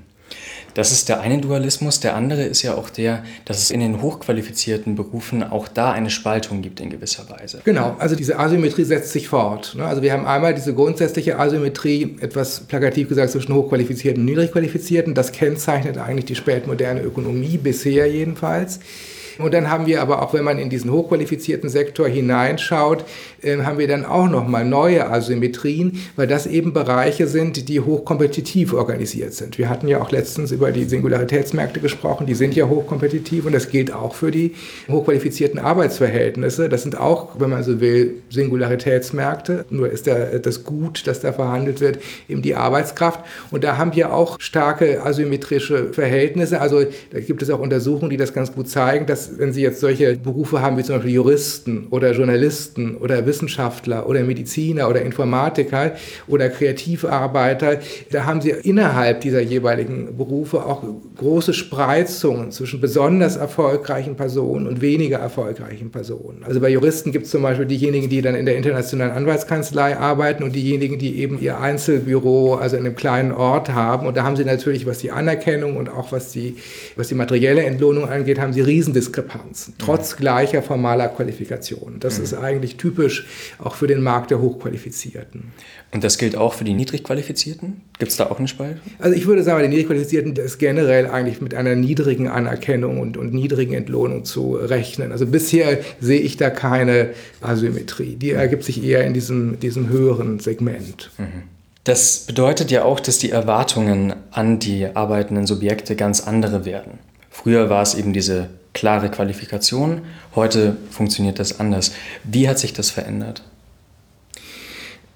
Das 0.74 0.92
ist 0.92 1.08
der 1.08 1.20
eine 1.20 1.38
Dualismus. 1.38 2.00
Der 2.00 2.14
andere 2.14 2.42
ist 2.42 2.62
ja 2.62 2.74
auch 2.74 2.90
der, 2.90 3.24
dass 3.46 3.62
es 3.62 3.70
in 3.70 3.80
den 3.80 4.02
hochqualifizierten 4.02 4.94
Berufen 4.94 5.42
auch 5.42 5.68
da 5.68 5.92
eine 5.92 6.10
Spaltung 6.10 6.60
gibt 6.60 6.80
in 6.80 6.90
gewisser 6.90 7.24
Weise. 7.30 7.62
Genau, 7.64 7.96
also 7.98 8.14
diese 8.14 8.38
Asymmetrie 8.38 8.84
setzt 8.84 9.12
sich 9.12 9.28
fort. 9.28 9.74
Ne? 9.74 9.86
Also 9.86 10.02
wir 10.02 10.12
haben 10.12 10.26
einmal 10.26 10.52
diese 10.52 10.74
grundsätzliche 10.74 11.38
Asymmetrie, 11.38 12.16
etwas 12.20 12.60
plakativ 12.60 13.08
gesagt, 13.08 13.30
zwischen 13.30 13.54
hochqualifizierten 13.54 14.20
und 14.20 14.26
niedrigqualifizierten. 14.26 15.14
Das 15.14 15.32
kennzeichnet 15.32 15.96
eigentlich 15.96 16.26
die 16.26 16.34
spätmoderne 16.34 17.00
Ökonomie, 17.00 17.56
bisher 17.56 18.06
jedenfalls. 18.10 18.80
Und 19.38 19.54
dann 19.54 19.70
haben 19.70 19.86
wir 19.86 20.02
aber 20.02 20.22
auch, 20.22 20.34
wenn 20.34 20.44
man 20.44 20.58
in 20.58 20.70
diesen 20.70 20.90
hochqualifizierten 20.90 21.68
Sektor 21.68 22.08
hineinschaut, 22.08 23.04
äh, 23.42 23.58
haben 23.58 23.78
wir 23.78 23.88
dann 23.88 24.04
auch 24.04 24.28
nochmal 24.28 24.64
neue 24.64 25.08
Asymmetrien, 25.10 26.00
weil 26.16 26.26
das 26.26 26.46
eben 26.46 26.72
Bereiche 26.72 27.26
sind, 27.26 27.68
die 27.68 27.80
hochkompetitiv 27.80 28.72
organisiert 28.72 29.34
sind. 29.34 29.58
Wir 29.58 29.68
hatten 29.68 29.88
ja 29.88 30.00
auch 30.00 30.10
letztens 30.10 30.52
über 30.52 30.72
die 30.72 30.84
Singularitätsmärkte 30.84 31.80
gesprochen, 31.80 32.26
die 32.26 32.34
sind 32.34 32.54
ja 32.54 32.68
hochkompetitiv 32.68 33.46
und 33.46 33.52
das 33.52 33.68
gilt 33.68 33.92
auch 33.92 34.14
für 34.14 34.30
die 34.30 34.54
hochqualifizierten 34.88 35.58
Arbeitsverhältnisse. 35.58 36.68
Das 36.68 36.82
sind 36.82 36.98
auch, 36.98 37.38
wenn 37.38 37.50
man 37.50 37.62
so 37.62 37.80
will, 37.80 38.22
Singularitätsmärkte. 38.30 39.66
Nur 39.70 39.90
ist 39.90 40.06
der, 40.06 40.38
das 40.38 40.64
Gut, 40.64 41.06
das 41.06 41.20
da 41.20 41.32
verhandelt 41.32 41.80
wird, 41.80 41.98
eben 42.28 42.42
die 42.42 42.54
Arbeitskraft. 42.54 43.20
Und 43.50 43.64
da 43.64 43.76
haben 43.76 43.94
wir 43.94 44.12
auch 44.12 44.40
starke 44.40 45.04
asymmetrische 45.04 45.92
Verhältnisse. 45.92 46.60
Also 46.60 46.84
da 47.10 47.20
gibt 47.20 47.42
es 47.42 47.50
auch 47.50 47.60
Untersuchungen, 47.60 48.10
die 48.10 48.16
das 48.16 48.32
ganz 48.32 48.52
gut 48.52 48.68
zeigen, 48.68 49.06
dass 49.06 49.25
wenn 49.36 49.52
Sie 49.52 49.62
jetzt 49.62 49.80
solche 49.80 50.16
Berufe 50.16 50.60
haben 50.60 50.76
wie 50.76 50.82
zum 50.82 50.96
Beispiel 50.96 51.14
Juristen 51.14 51.86
oder 51.90 52.12
Journalisten 52.12 52.96
oder 52.96 53.26
Wissenschaftler 53.26 54.08
oder 54.08 54.22
Mediziner 54.22 54.88
oder 54.88 55.02
Informatiker 55.02 55.92
oder 56.28 56.48
Kreativarbeiter, 56.48 57.80
da 58.10 58.24
haben 58.24 58.40
Sie 58.40 58.50
innerhalb 58.50 59.20
dieser 59.22 59.40
jeweiligen 59.40 60.16
Berufe 60.16 60.64
auch 60.64 60.84
große 61.16 61.54
Spreizungen 61.54 62.52
zwischen 62.52 62.80
besonders 62.80 63.36
erfolgreichen 63.36 64.16
Personen 64.16 64.66
und 64.66 64.80
weniger 64.80 65.18
erfolgreichen 65.18 65.90
Personen. 65.90 66.44
Also 66.44 66.60
bei 66.60 66.68
Juristen 66.68 67.12
gibt 67.12 67.24
es 67.24 67.30
zum 67.30 67.42
Beispiel 67.42 67.66
diejenigen, 67.66 68.08
die 68.08 68.22
dann 68.22 68.34
in 68.34 68.46
der 68.46 68.56
internationalen 68.56 69.12
Anwaltskanzlei 69.12 69.96
arbeiten 69.96 70.42
und 70.42 70.54
diejenigen, 70.54 70.98
die 70.98 71.18
eben 71.20 71.40
ihr 71.40 71.58
Einzelbüro, 71.58 72.54
also 72.54 72.76
in 72.76 72.84
einem 72.84 72.96
kleinen 72.96 73.32
Ort 73.32 73.72
haben. 73.72 74.06
Und 74.06 74.16
da 74.16 74.24
haben 74.24 74.36
sie 74.36 74.44
natürlich, 74.44 74.86
was 74.86 74.98
die 74.98 75.10
Anerkennung 75.10 75.76
und 75.76 75.88
auch 75.88 76.12
was 76.12 76.32
die, 76.32 76.56
was 76.96 77.08
die 77.08 77.14
materielle 77.14 77.64
Entlohnung 77.64 78.08
angeht, 78.08 78.38
haben 78.38 78.52
sie 78.52 78.60
Riesendiskussionen 78.60 79.15
Diskrepanzen, 79.16 79.74
trotz 79.78 80.16
gleicher 80.16 80.62
formaler 80.62 81.08
Qualifikationen. 81.08 82.00
Das 82.00 82.18
mhm. 82.18 82.24
ist 82.24 82.34
eigentlich 82.34 82.76
typisch 82.76 83.26
auch 83.58 83.74
für 83.74 83.86
den 83.86 84.02
Markt 84.02 84.30
der 84.30 84.40
Hochqualifizierten. 84.40 85.52
Und 85.92 86.04
das 86.04 86.18
gilt 86.18 86.36
auch 86.36 86.54
für 86.54 86.64
die 86.64 86.74
Niedrigqualifizierten? 86.74 87.80
Gibt 87.98 88.10
es 88.10 88.16
da 88.16 88.26
auch 88.26 88.38
eine 88.38 88.48
Spalte? 88.48 88.80
Also 88.98 89.16
ich 89.16 89.26
würde 89.26 89.42
sagen, 89.42 89.62
die 89.62 89.68
Niedrigqualifizierten 89.68 90.36
ist 90.36 90.58
generell 90.58 91.06
eigentlich 91.06 91.40
mit 91.40 91.54
einer 91.54 91.74
niedrigen 91.74 92.28
Anerkennung 92.28 93.00
und, 93.00 93.16
und 93.16 93.32
niedrigen 93.32 93.72
Entlohnung 93.72 94.24
zu 94.24 94.54
rechnen. 94.54 95.12
Also 95.12 95.26
bisher 95.26 95.78
sehe 96.00 96.20
ich 96.20 96.36
da 96.36 96.50
keine 96.50 97.10
Asymmetrie. 97.40 98.16
Die 98.16 98.32
ergibt 98.32 98.64
sich 98.64 98.84
eher 98.84 99.04
in 99.04 99.14
diesem, 99.14 99.58
diesem 99.60 99.88
höheren 99.88 100.40
Segment. 100.40 101.10
Mhm. 101.18 101.44
Das 101.84 102.18
bedeutet 102.26 102.72
ja 102.72 102.84
auch, 102.84 102.98
dass 102.98 103.18
die 103.18 103.30
Erwartungen 103.30 104.12
an 104.32 104.58
die 104.58 104.86
arbeitenden 104.86 105.46
Subjekte 105.46 105.94
ganz 105.94 106.20
andere 106.20 106.64
werden. 106.64 106.98
Früher 107.30 107.70
war 107.70 107.82
es 107.82 107.94
eben 107.94 108.12
diese 108.12 108.48
klare 108.76 109.10
Qualifikation. 109.10 110.02
Heute 110.34 110.76
funktioniert 110.90 111.38
das 111.38 111.58
anders. 111.58 111.92
Wie 112.24 112.46
hat 112.46 112.58
sich 112.58 112.74
das 112.74 112.90
verändert? 112.90 113.42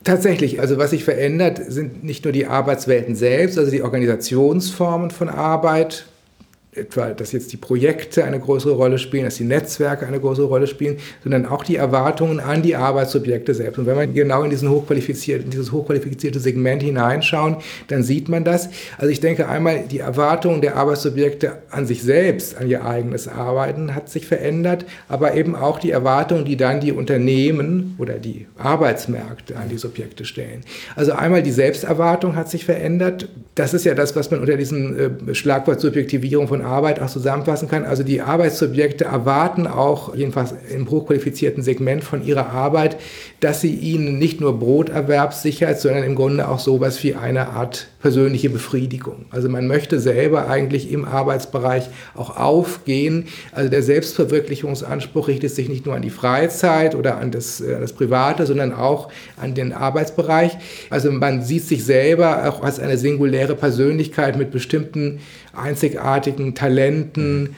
Tatsächlich, 0.02 0.60
also 0.60 0.78
was 0.78 0.90
sich 0.90 1.04
verändert, 1.04 1.60
sind 1.68 2.02
nicht 2.02 2.24
nur 2.24 2.32
die 2.32 2.46
Arbeitswelten 2.46 3.14
selbst, 3.14 3.58
also 3.58 3.70
die 3.70 3.82
Organisationsformen 3.82 5.10
von 5.10 5.28
Arbeit, 5.28 6.06
etwa, 6.72 7.08
dass 7.08 7.32
jetzt 7.32 7.52
die 7.52 7.56
Projekte 7.56 8.24
eine 8.24 8.38
größere 8.38 8.74
Rolle 8.74 8.98
spielen, 8.98 9.24
dass 9.24 9.34
die 9.34 9.44
Netzwerke 9.44 10.06
eine 10.06 10.20
größere 10.20 10.46
Rolle 10.46 10.68
spielen, 10.68 10.98
sondern 11.24 11.46
auch 11.46 11.64
die 11.64 11.74
Erwartungen 11.74 12.38
an 12.38 12.62
die 12.62 12.76
Arbeitsobjekte 12.76 13.54
selbst. 13.54 13.78
Und 13.78 13.86
wenn 13.86 13.96
man 13.96 14.14
genau 14.14 14.44
in, 14.44 14.50
diesen 14.50 14.70
hochqualifizierte, 14.70 15.44
in 15.44 15.50
dieses 15.50 15.72
hochqualifizierte 15.72 16.38
Segment 16.38 16.82
hineinschauen, 16.82 17.56
dann 17.88 18.04
sieht 18.04 18.28
man 18.28 18.44
das. 18.44 18.68
Also 18.98 19.10
ich 19.10 19.18
denke 19.18 19.48
einmal, 19.48 19.84
die 19.90 19.98
Erwartungen 19.98 20.60
der 20.60 20.76
Arbeitsobjekte 20.76 21.54
an 21.70 21.86
sich 21.86 22.04
selbst, 22.04 22.56
an 22.56 22.68
ihr 22.68 22.84
eigenes 22.84 23.26
Arbeiten 23.26 23.96
hat 23.96 24.08
sich 24.08 24.26
verändert, 24.26 24.84
aber 25.08 25.34
eben 25.34 25.56
auch 25.56 25.80
die 25.80 25.90
Erwartungen, 25.90 26.44
die 26.44 26.56
dann 26.56 26.78
die 26.78 26.92
Unternehmen 26.92 27.96
oder 27.98 28.14
die 28.14 28.46
Arbeitsmärkte 28.58 29.56
an 29.56 29.68
die 29.70 29.78
Subjekte 29.78 30.24
stellen. 30.24 30.60
Also 30.94 31.12
einmal 31.12 31.42
die 31.42 31.50
Selbsterwartung 31.50 32.36
hat 32.36 32.48
sich 32.48 32.64
verändert. 32.64 33.28
Das 33.56 33.74
ist 33.74 33.84
ja 33.84 33.94
das, 33.94 34.14
was 34.14 34.30
man 34.30 34.38
unter 34.38 34.56
diesem 34.56 35.30
äh, 35.30 35.34
Schlagwort 35.34 35.80
Subjektivierung 35.80 36.46
von 36.46 36.59
Arbeit 36.62 37.00
auch 37.00 37.08
zusammenfassen 37.08 37.68
kann. 37.68 37.84
Also 37.84 38.02
die 38.02 38.20
Arbeitssubjekte 38.20 39.04
erwarten 39.04 39.66
auch, 39.66 40.14
jedenfalls 40.14 40.54
im 40.74 40.90
hochqualifizierten 40.90 41.62
Segment 41.62 42.04
von 42.04 42.24
ihrer 42.24 42.50
Arbeit, 42.50 42.96
dass 43.40 43.60
sie 43.60 43.74
ihnen 43.74 44.18
nicht 44.18 44.40
nur 44.40 44.58
Broterwerb 44.58 45.34
sichert, 45.34 45.80
sondern 45.80 46.04
im 46.04 46.14
Grunde 46.14 46.48
auch 46.48 46.58
sowas 46.58 47.02
wie 47.02 47.14
eine 47.14 47.48
Art 47.48 47.88
persönliche 48.00 48.48
Befriedigung. 48.48 49.26
Also 49.30 49.48
man 49.48 49.66
möchte 49.66 50.00
selber 50.00 50.48
eigentlich 50.48 50.90
im 50.90 51.04
Arbeitsbereich 51.04 51.88
auch 52.14 52.36
aufgehen. 52.36 53.26
Also 53.52 53.70
der 53.70 53.82
Selbstverwirklichungsanspruch 53.82 55.28
richtet 55.28 55.50
sich 55.50 55.68
nicht 55.68 55.86
nur 55.86 55.94
an 55.94 56.02
die 56.02 56.10
Freizeit 56.10 56.94
oder 56.94 57.18
an 57.18 57.30
das, 57.30 57.60
äh, 57.60 57.78
das 57.78 57.92
Private, 57.92 58.46
sondern 58.46 58.72
auch 58.72 59.10
an 59.36 59.54
den 59.54 59.72
Arbeitsbereich. 59.72 60.56
Also 60.88 61.12
man 61.12 61.42
sieht 61.42 61.64
sich 61.64 61.84
selber 61.84 62.48
auch 62.48 62.62
als 62.62 62.80
eine 62.80 62.96
singuläre 62.96 63.54
Persönlichkeit 63.54 64.36
mit 64.36 64.50
bestimmten 64.50 65.20
einzigartigen 65.52 66.54
Talenten, 66.54 67.56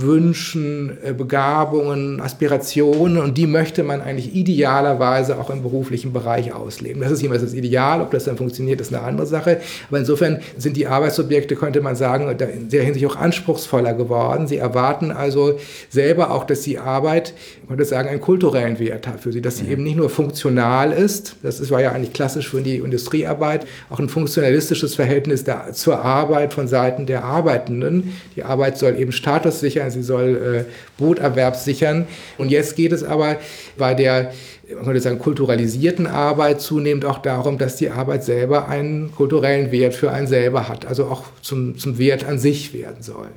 Wünschen, 0.00 0.96
äh, 1.02 1.12
Begabungen, 1.12 2.20
Aspirationen 2.20 3.18
und 3.18 3.36
die 3.36 3.46
möchte 3.46 3.82
man 3.82 4.00
eigentlich 4.00 4.34
idealerweise 4.34 5.38
auch 5.38 5.50
im 5.50 5.62
beruflichen 5.62 6.12
Bereich 6.12 6.52
ausleben. 6.54 7.02
Das 7.02 7.10
ist 7.10 7.20
jemals 7.20 7.42
das 7.42 7.52
Ideal, 7.52 8.00
ob 8.00 8.12
das 8.12 8.24
dann 8.24 8.36
funktioniert, 8.36 8.80
ist 8.80 8.94
eine 8.94 9.02
andere 9.02 9.26
Sache. 9.26 9.60
Aber 9.88 9.98
insofern 9.98 10.40
sind 10.56 10.76
die 10.76 10.86
Arbeitsobjekte, 10.86 11.56
könnte 11.56 11.80
man 11.80 11.96
sagen, 11.96 12.28
in 12.30 12.68
der 12.68 12.82
Hinsicht 12.84 13.06
auch 13.06 13.16
anspruchsvoller 13.16 13.94
geworden. 13.94 14.46
Sie 14.46 14.58
erwarten 14.58 15.10
also 15.10 15.58
selber 15.90 16.30
auch, 16.30 16.44
dass 16.44 16.62
die 16.62 16.78
Arbeit, 16.78 17.34
man 17.66 17.76
könnte 17.76 17.84
sagen, 17.84 18.08
einen 18.08 18.20
kulturellen 18.20 18.78
Wert 18.78 19.08
hat 19.08 19.20
für 19.20 19.32
sie, 19.32 19.40
dass 19.40 19.56
sie 19.56 19.64
mhm. 19.64 19.72
eben 19.72 19.82
nicht 19.82 19.96
nur 19.96 20.10
funktional 20.10 20.92
ist, 20.92 21.36
das 21.42 21.70
war 21.70 21.80
ja 21.80 21.92
eigentlich 21.92 22.12
klassisch 22.12 22.48
für 22.48 22.62
die 22.62 22.76
Industriearbeit, 22.76 23.66
auch 23.90 23.98
ein 23.98 24.08
funktionalistisches 24.08 24.94
Verhältnis 24.94 25.44
der, 25.44 25.72
zur 25.72 26.04
Arbeit 26.04 26.54
von 26.54 26.68
Seiten 26.68 27.06
der 27.06 27.24
Arbeitenden. 27.24 28.14
Die 28.36 28.44
Arbeit 28.44 28.78
soll 28.78 28.96
eben 28.98 29.12
Status 29.12 29.60
sie 29.90 30.02
soll 30.02 30.66
äh, 30.66 30.72
Broterwerb 30.96 31.56
sichern. 31.56 32.06
Und 32.36 32.50
jetzt 32.50 32.76
geht 32.76 32.92
es 32.92 33.02
aber 33.02 33.36
bei 33.76 33.94
der 33.94 34.32
man 34.74 34.84
könnte 34.84 35.00
sagen, 35.00 35.18
kulturalisierten 35.18 36.06
Arbeit 36.06 36.60
zunehmend 36.60 37.04
auch 37.04 37.18
darum, 37.18 37.58
dass 37.58 37.76
die 37.76 37.90
Arbeit 37.90 38.24
selber 38.24 38.68
einen 38.68 39.14
kulturellen 39.14 39.72
Wert 39.72 39.94
für 39.94 40.12
einen 40.12 40.26
selber 40.26 40.68
hat, 40.68 40.86
also 40.86 41.06
auch 41.06 41.24
zum, 41.40 41.78
zum 41.78 41.98
Wert 41.98 42.24
an 42.24 42.38
sich 42.38 42.74
werden 42.74 43.02
soll. 43.02 43.28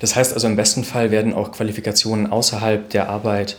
Das 0.00 0.16
heißt 0.16 0.32
also, 0.32 0.46
im 0.46 0.56
besten 0.56 0.84
Fall 0.84 1.10
werden 1.10 1.34
auch 1.34 1.52
Qualifikationen 1.52 2.30
außerhalb 2.30 2.88
der 2.90 3.08
Arbeit 3.08 3.58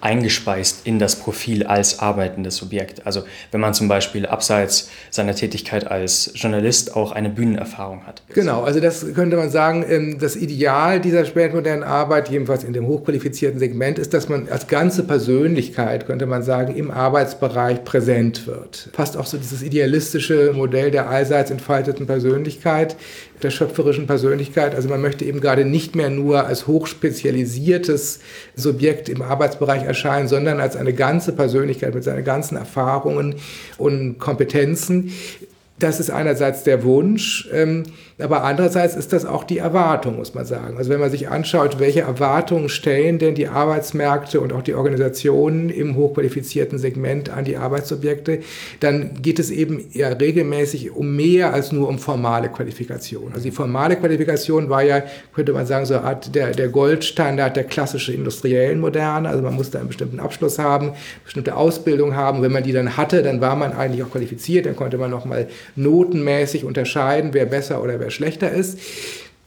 eingespeist 0.00 0.86
in 0.86 0.98
das 0.98 1.16
Profil 1.16 1.64
als 1.64 1.98
arbeitendes 1.98 2.56
Subjekt. 2.56 3.06
Also 3.06 3.22
wenn 3.50 3.60
man 3.60 3.74
zum 3.74 3.88
Beispiel 3.88 4.26
abseits 4.26 4.90
seiner 5.10 5.34
Tätigkeit 5.34 5.90
als 5.90 6.32
Journalist 6.34 6.94
auch 6.96 7.12
eine 7.12 7.30
Bühnenerfahrung 7.30 8.06
hat. 8.06 8.22
Genau, 8.34 8.62
also 8.62 8.80
das 8.80 9.14
könnte 9.14 9.36
man 9.36 9.50
sagen, 9.50 9.84
ähm, 9.88 10.18
das 10.20 10.36
Ideal 10.36 11.00
dieser 11.00 11.24
spätmodernen 11.24 11.82
Arbeit, 11.82 12.28
jedenfalls 12.28 12.64
in 12.64 12.72
dem 12.72 12.86
hochqualifizierten 12.86 13.58
Segment, 13.58 13.98
ist, 13.98 14.14
dass 14.14 14.28
man 14.28 14.48
als 14.48 14.66
ganze 14.66 15.04
Persönlichkeit, 15.04 16.06
könnte 16.06 16.26
man 16.26 16.42
sagen, 16.42 16.74
im 16.76 16.90
Arbeitsbereich 16.90 17.84
präsent 17.84 18.46
wird. 18.46 18.90
Fast 18.92 19.16
auch 19.16 19.26
so 19.26 19.38
dieses 19.38 19.62
idealistische 19.62 20.52
Modell 20.54 20.90
der 20.90 21.08
allseits 21.08 21.50
entfalteten 21.50 22.06
Persönlichkeit, 22.06 22.96
der 23.42 23.50
schöpferischen 23.50 24.06
Persönlichkeit. 24.06 24.74
Also 24.74 24.88
man 24.88 25.00
möchte 25.00 25.24
eben 25.24 25.40
gerade 25.40 25.64
nicht 25.64 25.94
mehr 25.94 26.10
nur 26.10 26.46
als 26.46 26.66
hochspezialisiertes 26.66 28.20
Subjekt 28.54 29.08
im 29.08 29.22
Arbeitsbereich 29.22 29.82
erscheinen, 29.82 30.28
sondern 30.28 30.60
als 30.60 30.76
eine 30.76 30.92
ganze 30.92 31.32
Persönlichkeit 31.32 31.94
mit 31.94 32.04
seinen 32.04 32.24
ganzen 32.24 32.56
Erfahrungen 32.56 33.36
und 33.78 34.18
Kompetenzen. 34.18 35.12
Das 35.78 36.00
ist 36.00 36.10
einerseits 36.10 36.64
der 36.64 36.84
Wunsch. 36.84 37.48
Ähm, 37.52 37.84
aber 38.18 38.44
andererseits 38.44 38.96
ist 38.96 39.12
das 39.12 39.26
auch 39.26 39.44
die 39.44 39.58
Erwartung, 39.58 40.16
muss 40.16 40.32
man 40.32 40.46
sagen. 40.46 40.78
Also 40.78 40.88
wenn 40.88 41.00
man 41.00 41.10
sich 41.10 41.28
anschaut, 41.28 41.78
welche 41.78 42.00
Erwartungen 42.00 42.70
stellen 42.70 43.18
denn 43.18 43.34
die 43.34 43.46
Arbeitsmärkte 43.46 44.40
und 44.40 44.54
auch 44.54 44.62
die 44.62 44.72
Organisationen 44.72 45.68
im 45.68 45.96
hochqualifizierten 45.96 46.78
Segment 46.78 47.28
an 47.28 47.44
die 47.44 47.58
Arbeitsobjekte, 47.58 48.40
dann 48.80 49.20
geht 49.20 49.38
es 49.38 49.50
eben 49.50 49.84
ja 49.92 50.08
regelmäßig 50.08 50.92
um 50.92 51.14
mehr 51.14 51.52
als 51.52 51.72
nur 51.72 51.88
um 51.88 51.98
formale 51.98 52.48
Qualifikation. 52.48 53.32
Also 53.34 53.44
die 53.44 53.50
formale 53.50 53.96
Qualifikation 53.96 54.70
war 54.70 54.82
ja, 54.82 55.02
könnte 55.34 55.52
man 55.52 55.66
sagen, 55.66 55.84
so 55.84 55.92
eine 55.92 56.04
Art 56.04 56.34
der, 56.34 56.52
der 56.52 56.68
Goldstandard 56.68 57.54
der 57.54 57.64
klassischen 57.64 58.14
industriellen 58.14 58.80
Moderne. 58.80 59.28
Also 59.28 59.42
man 59.42 59.54
musste 59.54 59.78
einen 59.78 59.88
bestimmten 59.88 60.20
Abschluss 60.20 60.58
haben, 60.58 60.92
bestimmte 61.22 61.54
Ausbildung 61.54 62.16
haben. 62.16 62.40
Wenn 62.40 62.52
man 62.52 62.62
die 62.62 62.72
dann 62.72 62.96
hatte, 62.96 63.22
dann 63.22 63.42
war 63.42 63.56
man 63.56 63.74
eigentlich 63.74 64.02
auch 64.02 64.10
qualifiziert. 64.10 64.64
Dann 64.64 64.74
konnte 64.74 64.96
man 64.96 65.10
nochmal 65.10 65.48
notenmäßig 65.74 66.64
unterscheiden, 66.64 67.34
wer 67.34 67.44
besser 67.44 67.82
oder 67.82 68.00
wer 68.00 68.05
schlechter 68.10 68.50
ist. 68.50 68.78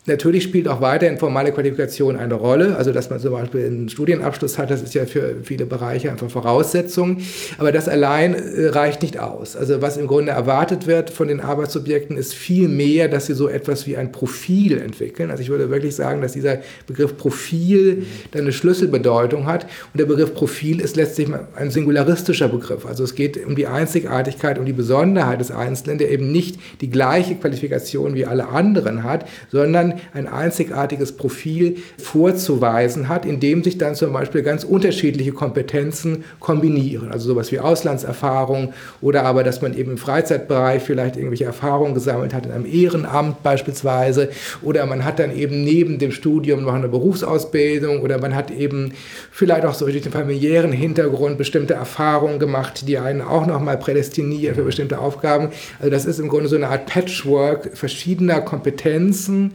Natürlich 0.06 0.44
spielt 0.44 0.68
auch 0.70 0.80
weiterhin 0.80 1.18
formale 1.18 1.52
Qualifikation 1.52 2.16
eine 2.16 2.34
Rolle. 2.34 2.78
Also, 2.78 2.94
dass 2.94 3.10
man 3.10 3.20
zum 3.20 3.34
Beispiel 3.34 3.66
einen 3.66 3.90
Studienabschluss 3.90 4.58
hat, 4.58 4.72
das 4.72 4.82
ist 4.82 4.94
ja 4.94 5.06
für 5.06 5.36
viele 5.44 5.66
Bereiche 5.66 6.10
einfach 6.10 6.30
Voraussetzung. 6.30 7.18
Aber 7.58 7.74
das 7.74 7.90
allein 7.90 8.34
äh, 8.34 8.68
reicht 8.70 9.02
nicht 9.02 9.20
aus. 9.20 9.58
Also, 9.58 9.82
was 9.82 9.98
im 9.98 10.08
Grunde 10.08 10.32
erwartet 10.32 10.88
wird 10.88 11.10
von 11.10 11.28
den 11.28 11.42
Arbeitsobjekten, 11.42 12.16
ist 12.16 12.34
viel 12.34 12.70
mehr, 12.70 13.10
dass 13.10 13.26
sie 13.26 13.34
so 13.34 13.50
etwas 13.50 13.88
wie 13.88 13.98
ein 13.98 14.12
Profil 14.12 14.80
entwickeln. 14.80 15.32
Also, 15.32 15.44
ich 15.44 15.50
würde 15.50 15.70
wirklich 15.70 15.96
sagen, 15.96 16.22
dass 16.22 16.32
dieser 16.32 16.60
Begriff 16.88 17.18
Profil 17.18 18.06
dann 18.32 18.44
eine 18.44 18.54
Schlüsselbedeutung 18.54 19.48
hat. 19.48 19.64
Und 19.94 20.00
der 20.00 20.06
Begriff 20.06 20.34
Profil 20.34 20.80
ist 20.80 20.96
letztlich 20.96 21.28
ein 21.56 21.72
singularistischer 21.72 22.48
Begriff. 22.48 22.86
Also, 22.86 23.04
es 23.04 23.16
geht 23.16 23.46
um 23.46 23.56
die 23.56 23.68
Einzigartigkeit, 23.68 24.58
um 24.58 24.66
die 24.66 24.74
Besonderheit 24.74 25.42
des 25.42 25.52
Einzelnen, 25.52 25.98
der 25.98 26.10
eben 26.10 26.32
nicht 26.32 26.58
die 26.80 26.90
gleiche 26.90 27.36
Qualifikation 27.36 28.16
wie 28.16 28.26
alle 28.26 28.48
anderen 28.48 29.04
hat, 29.04 29.28
sondern 29.52 29.89
ein 30.14 30.28
einzigartiges 30.28 31.14
Profil 31.14 31.78
vorzuweisen 31.98 33.10
hat, 33.10 33.26
in 33.26 33.40
dem 33.40 33.64
sich 33.64 33.78
dann 33.78 33.96
zum 33.96 34.14
Beispiel 34.14 34.42
ganz 34.42 34.64
unterschiedliche 34.64 35.32
Kompetenzen 35.32 36.24
kombinieren. 36.40 37.12
Also 37.12 37.30
sowas 37.30 37.52
wie 37.52 37.60
Auslandserfahrung 37.60 38.74
oder 39.02 39.24
aber, 39.24 39.44
dass 39.44 39.62
man 39.62 39.78
eben 39.78 39.92
im 39.92 39.98
Freizeitbereich 39.98 40.82
vielleicht 40.82 41.16
irgendwelche 41.16 41.46
Erfahrungen 41.46 41.94
gesammelt 41.94 42.34
hat, 42.34 42.46
in 42.46 42.52
einem 42.52 42.66
Ehrenamt 42.66 43.44
beispielsweise, 43.44 44.30
oder 44.62 44.86
man 44.86 45.06
hat 45.06 45.20
dann 45.20 45.36
eben 45.36 45.64
neben 45.64 46.00
dem 46.00 46.12
Studium 46.12 46.64
noch 46.64 46.74
eine 46.74 46.88
Berufsausbildung 46.88 48.02
oder 48.02 48.20
man 48.20 48.36
hat 48.36 48.52
eben 48.52 48.94
vielleicht 49.32 49.66
auch 49.66 49.74
so 49.74 49.86
durch 49.86 50.02
den 50.02 50.12
familiären 50.12 50.72
Hintergrund 50.72 51.38
bestimmte 51.38 51.74
Erfahrungen 51.74 52.40
gemacht, 52.40 52.88
die 52.88 52.98
einen 52.98 53.22
auch 53.22 53.46
nochmal 53.46 53.78
prädestinieren 53.78 54.56
für 54.56 54.64
bestimmte 54.64 55.00
Aufgaben. 55.00 55.50
Also 55.80 55.92
das 55.92 56.06
ist 56.06 56.20
im 56.20 56.28
Grunde 56.28 56.50
so 56.50 56.56
eine 56.56 56.68
Art 56.68 56.86
Patchwork 56.86 57.72
verschiedener 57.74 58.42
Kompetenzen, 58.42 59.54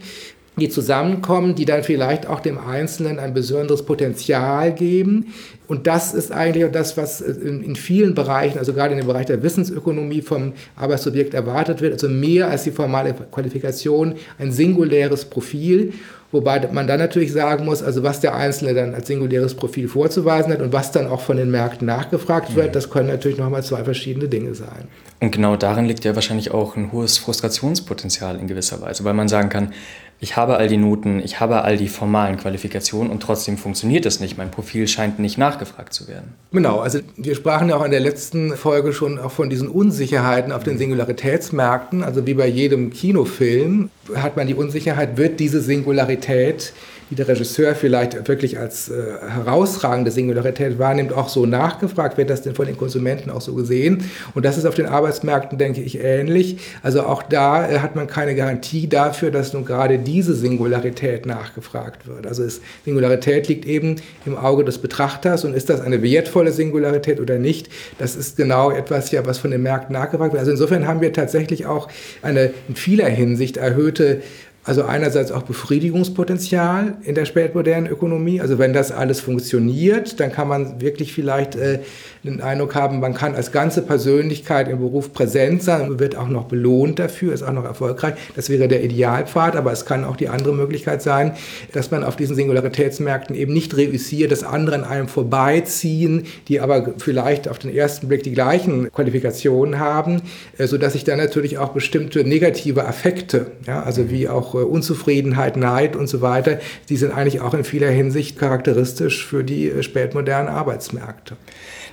die 0.57 0.69
zusammenkommen, 0.69 1.55
die 1.55 1.65
dann 1.65 1.83
vielleicht 1.83 2.27
auch 2.27 2.39
dem 2.39 2.57
Einzelnen 2.57 3.19
ein 3.19 3.33
besonderes 3.33 3.83
Potenzial 3.83 4.73
geben. 4.73 5.33
Und 5.67 5.87
das 5.87 6.13
ist 6.13 6.31
eigentlich 6.31 6.65
auch 6.65 6.71
das, 6.71 6.95
was 6.95 7.21
in, 7.21 7.75
vielen 7.75 8.13
Bereichen, 8.13 8.59
also 8.59 8.73
gerade 8.73 8.93
in 8.93 8.99
dem 8.99 9.07
Bereich 9.07 9.25
der 9.25 9.41
Wissensökonomie 9.43 10.21
vom 10.21 10.53
Arbeitssubjekt 10.75 11.33
erwartet 11.33 11.81
wird, 11.81 11.93
also 11.93 12.07
mehr 12.07 12.49
als 12.49 12.63
die 12.63 12.71
formale 12.71 13.13
Qualifikation, 13.31 14.15
ein 14.37 14.51
singuläres 14.51 15.25
Profil. 15.25 15.93
Wobei 16.31 16.67
man 16.71 16.85
dann 16.85 16.99
natürlich 16.99 17.31
sagen 17.31 17.65
muss, 17.65 17.81
also 17.81 18.03
was 18.03 18.19
der 18.19 18.35
Einzelne 18.35 18.73
dann 18.73 18.93
als 18.93 19.07
singuläres 19.07 19.53
Profil 19.53 19.87
vorzuweisen 19.87 20.51
hat 20.51 20.61
und 20.61 20.73
was 20.73 20.91
dann 20.91 21.07
auch 21.07 21.21
von 21.21 21.37
den 21.37 21.49
Märkten 21.49 21.87
nachgefragt 21.87 22.55
wird, 22.55 22.67
mhm. 22.67 22.71
das 22.73 22.89
können 22.89 23.07
natürlich 23.07 23.37
nochmal 23.37 23.63
zwei 23.63 23.83
verschiedene 23.83 24.27
Dinge 24.27 24.53
sein. 24.53 24.89
Und 25.21 25.31
genau 25.31 25.55
darin 25.55 25.85
liegt 25.85 26.03
ja 26.03 26.13
wahrscheinlich 26.13 26.51
auch 26.51 26.75
ein 26.75 26.91
hohes 26.91 27.17
Frustrationspotenzial 27.17 28.37
in 28.37 28.47
gewisser 28.47 28.81
Weise, 28.81 29.05
weil 29.05 29.13
man 29.13 29.29
sagen 29.29 29.49
kann, 29.49 29.71
ich 30.19 30.37
habe 30.37 30.57
all 30.57 30.67
die 30.67 30.77
Noten, 30.77 31.21
ich 31.23 31.39
habe 31.39 31.63
all 31.63 31.77
die 31.77 31.89
formalen 31.89 32.37
Qualifikationen 32.37 33.11
und 33.11 33.21
trotzdem 33.21 33.57
funktioniert 33.57 34.05
es 34.05 34.19
nicht. 34.19 34.37
Mein 34.37 34.49
Profil 34.49 34.87
scheint 34.87 35.19
nicht 35.19 35.37
nachgefragt 35.37 35.93
zu 35.93 36.07
werden. 36.07 36.33
Genau, 36.51 36.79
also 36.79 36.99
wir 37.17 37.35
sprachen 37.35 37.69
ja 37.69 37.75
auch 37.75 37.83
in 37.83 37.91
der 37.91 37.99
letzten 37.99 38.55
Folge 38.55 38.93
schon 38.93 39.19
auch 39.19 39.31
von 39.31 39.49
diesen 39.49 39.67
Unsicherheiten 39.67 40.51
auf 40.51 40.63
den 40.63 40.77
Singularitätsmärkten. 40.77 42.03
Also 42.03 42.25
wie 42.25 42.33
bei 42.33 42.47
jedem 42.47 42.91
Kinofilm 42.91 43.89
hat 44.15 44.37
man 44.37 44.47
die 44.47 44.55
Unsicherheit, 44.55 45.17
wird 45.17 45.39
diese 45.39 45.61
Singularität 45.61 46.73
die 47.09 47.15
der 47.15 47.27
Regisseur 47.27 47.75
vielleicht 47.75 48.27
wirklich 48.27 48.57
als 48.57 48.89
äh, 48.89 48.93
herausragende 49.27 50.09
Singularität 50.11 50.79
wahrnimmt, 50.79 51.13
auch 51.13 51.29
so 51.29 51.45
nachgefragt. 51.45 52.17
Wird 52.17 52.29
das 52.29 52.41
denn 52.41 52.55
von 52.55 52.65
den 52.65 52.77
Konsumenten 52.77 53.29
auch 53.29 53.41
so 53.41 53.53
gesehen? 53.53 54.03
Und 54.33 54.43
das 54.43 54.57
ist 54.57 54.65
auf 54.65 54.75
den 54.75 54.87
Arbeitsmärkten, 54.87 55.57
denke 55.57 55.81
ich, 55.81 55.99
ähnlich. 56.03 56.57
Also 56.81 57.03
auch 57.03 57.21
da 57.21 57.69
äh, 57.69 57.79
hat 57.79 57.95
man 57.95 58.07
keine 58.07 58.33
Garantie 58.35 58.87
dafür, 58.87 59.29
dass 59.29 59.53
nun 59.53 59.65
gerade 59.65 59.99
diese 59.99 60.33
Singularität 60.33 61.25
nachgefragt 61.25 62.07
wird. 62.07 62.25
Also 62.25 62.43
es, 62.43 62.61
Singularität 62.85 63.47
liegt 63.47 63.65
eben 63.65 63.97
im 64.25 64.35
Auge 64.35 64.63
des 64.63 64.79
Betrachters 64.79 65.45
und 65.45 65.55
ist 65.55 65.69
das 65.69 65.81
eine 65.81 66.01
wertvolle 66.01 66.51
Singularität 66.51 67.19
oder 67.19 67.37
nicht? 67.37 67.69
Das 67.99 68.15
ist 68.15 68.37
genau 68.37 68.71
etwas 68.71 69.11
ja, 69.11 69.25
was 69.25 69.37
von 69.37 69.51
den 69.51 69.61
Märkten 69.61 69.93
nachgefragt 69.93 70.33
wird. 70.33 70.39
Also 70.39 70.51
insofern 70.51 70.87
haben 70.87 71.01
wir 71.01 71.13
tatsächlich 71.13 71.67
auch 71.67 71.87
eine 72.23 72.51
in 72.67 72.75
vieler 72.75 73.07
Hinsicht 73.07 73.57
erhöhte 73.57 74.21
also 74.65 74.83
einerseits 74.83 75.31
auch 75.31 75.43
Befriedigungspotenzial 75.43 76.97
in 77.03 77.13
der 77.13 77.25
spätmodernen 77.25 77.89
Ökonomie. 77.89 78.41
Also 78.41 78.57
wenn 78.57 78.73
das 78.73 78.91
alles 78.91 79.19
funktioniert, 79.19 80.19
dann 80.19 80.31
kann 80.31 80.47
man 80.47 80.81
wirklich 80.81 81.13
vielleicht 81.13 81.55
äh, 81.55 81.79
den 82.23 82.41
Eindruck 82.41 82.73
haben, 82.73 82.99
man 82.99 83.13
kann 83.13 83.35
als 83.35 83.51
ganze 83.51 83.83
Persönlichkeit 83.83 84.67
im 84.67 84.79
Beruf 84.79 85.13
präsent 85.13 85.61
sein 85.61 85.89
und 85.89 85.99
wird 85.99 86.15
auch 86.17 86.27
noch 86.27 86.45
belohnt 86.45 86.97
dafür, 86.97 87.33
ist 87.33 87.43
auch 87.43 87.53
noch 87.53 87.63
erfolgreich. 87.63 88.15
Das 88.35 88.49
wäre 88.49 88.67
der 88.67 88.83
Idealpfad, 88.83 89.55
aber 89.55 89.71
es 89.71 89.85
kann 89.85 90.03
auch 90.03 90.15
die 90.15 90.29
andere 90.29 90.53
Möglichkeit 90.53 91.03
sein, 91.03 91.33
dass 91.71 91.91
man 91.91 92.03
auf 92.03 92.15
diesen 92.15 92.35
Singularitätsmärkten 92.35 93.35
eben 93.35 93.53
nicht 93.53 93.77
reüssiert, 93.77 94.31
dass 94.31 94.43
andere 94.43 94.75
an 94.75 94.83
einem 94.83 95.07
vorbeiziehen, 95.07 96.25
die 96.47 96.59
aber 96.59 96.95
vielleicht 96.97 97.47
auf 97.47 97.59
den 97.59 97.73
ersten 97.73 98.07
Blick 98.07 98.23
die 98.23 98.33
gleichen 98.33 98.91
Qualifikationen 98.91 99.79
haben, 99.79 100.23
äh, 100.57 100.65
sodass 100.65 100.93
sich 100.93 101.03
dann 101.03 101.19
natürlich 101.19 101.59
auch 101.59 101.69
bestimmte 101.69 102.23
negative 102.23 102.85
Affekte, 102.85 103.51
ja, 103.67 103.83
also 103.83 104.09
wie 104.09 104.27
auch 104.27 104.54
Unzufriedenheit, 104.63 105.57
Neid 105.57 105.95
und 105.95 106.07
so 106.07 106.21
weiter, 106.21 106.59
die 106.89 106.97
sind 106.97 107.11
eigentlich 107.11 107.41
auch 107.41 107.53
in 107.53 107.63
vieler 107.63 107.89
Hinsicht 107.89 108.39
charakteristisch 108.39 109.25
für 109.25 109.43
die 109.43 109.69
äh, 109.69 109.83
spätmodernen 109.83 110.47
Arbeitsmärkte. 110.47 111.35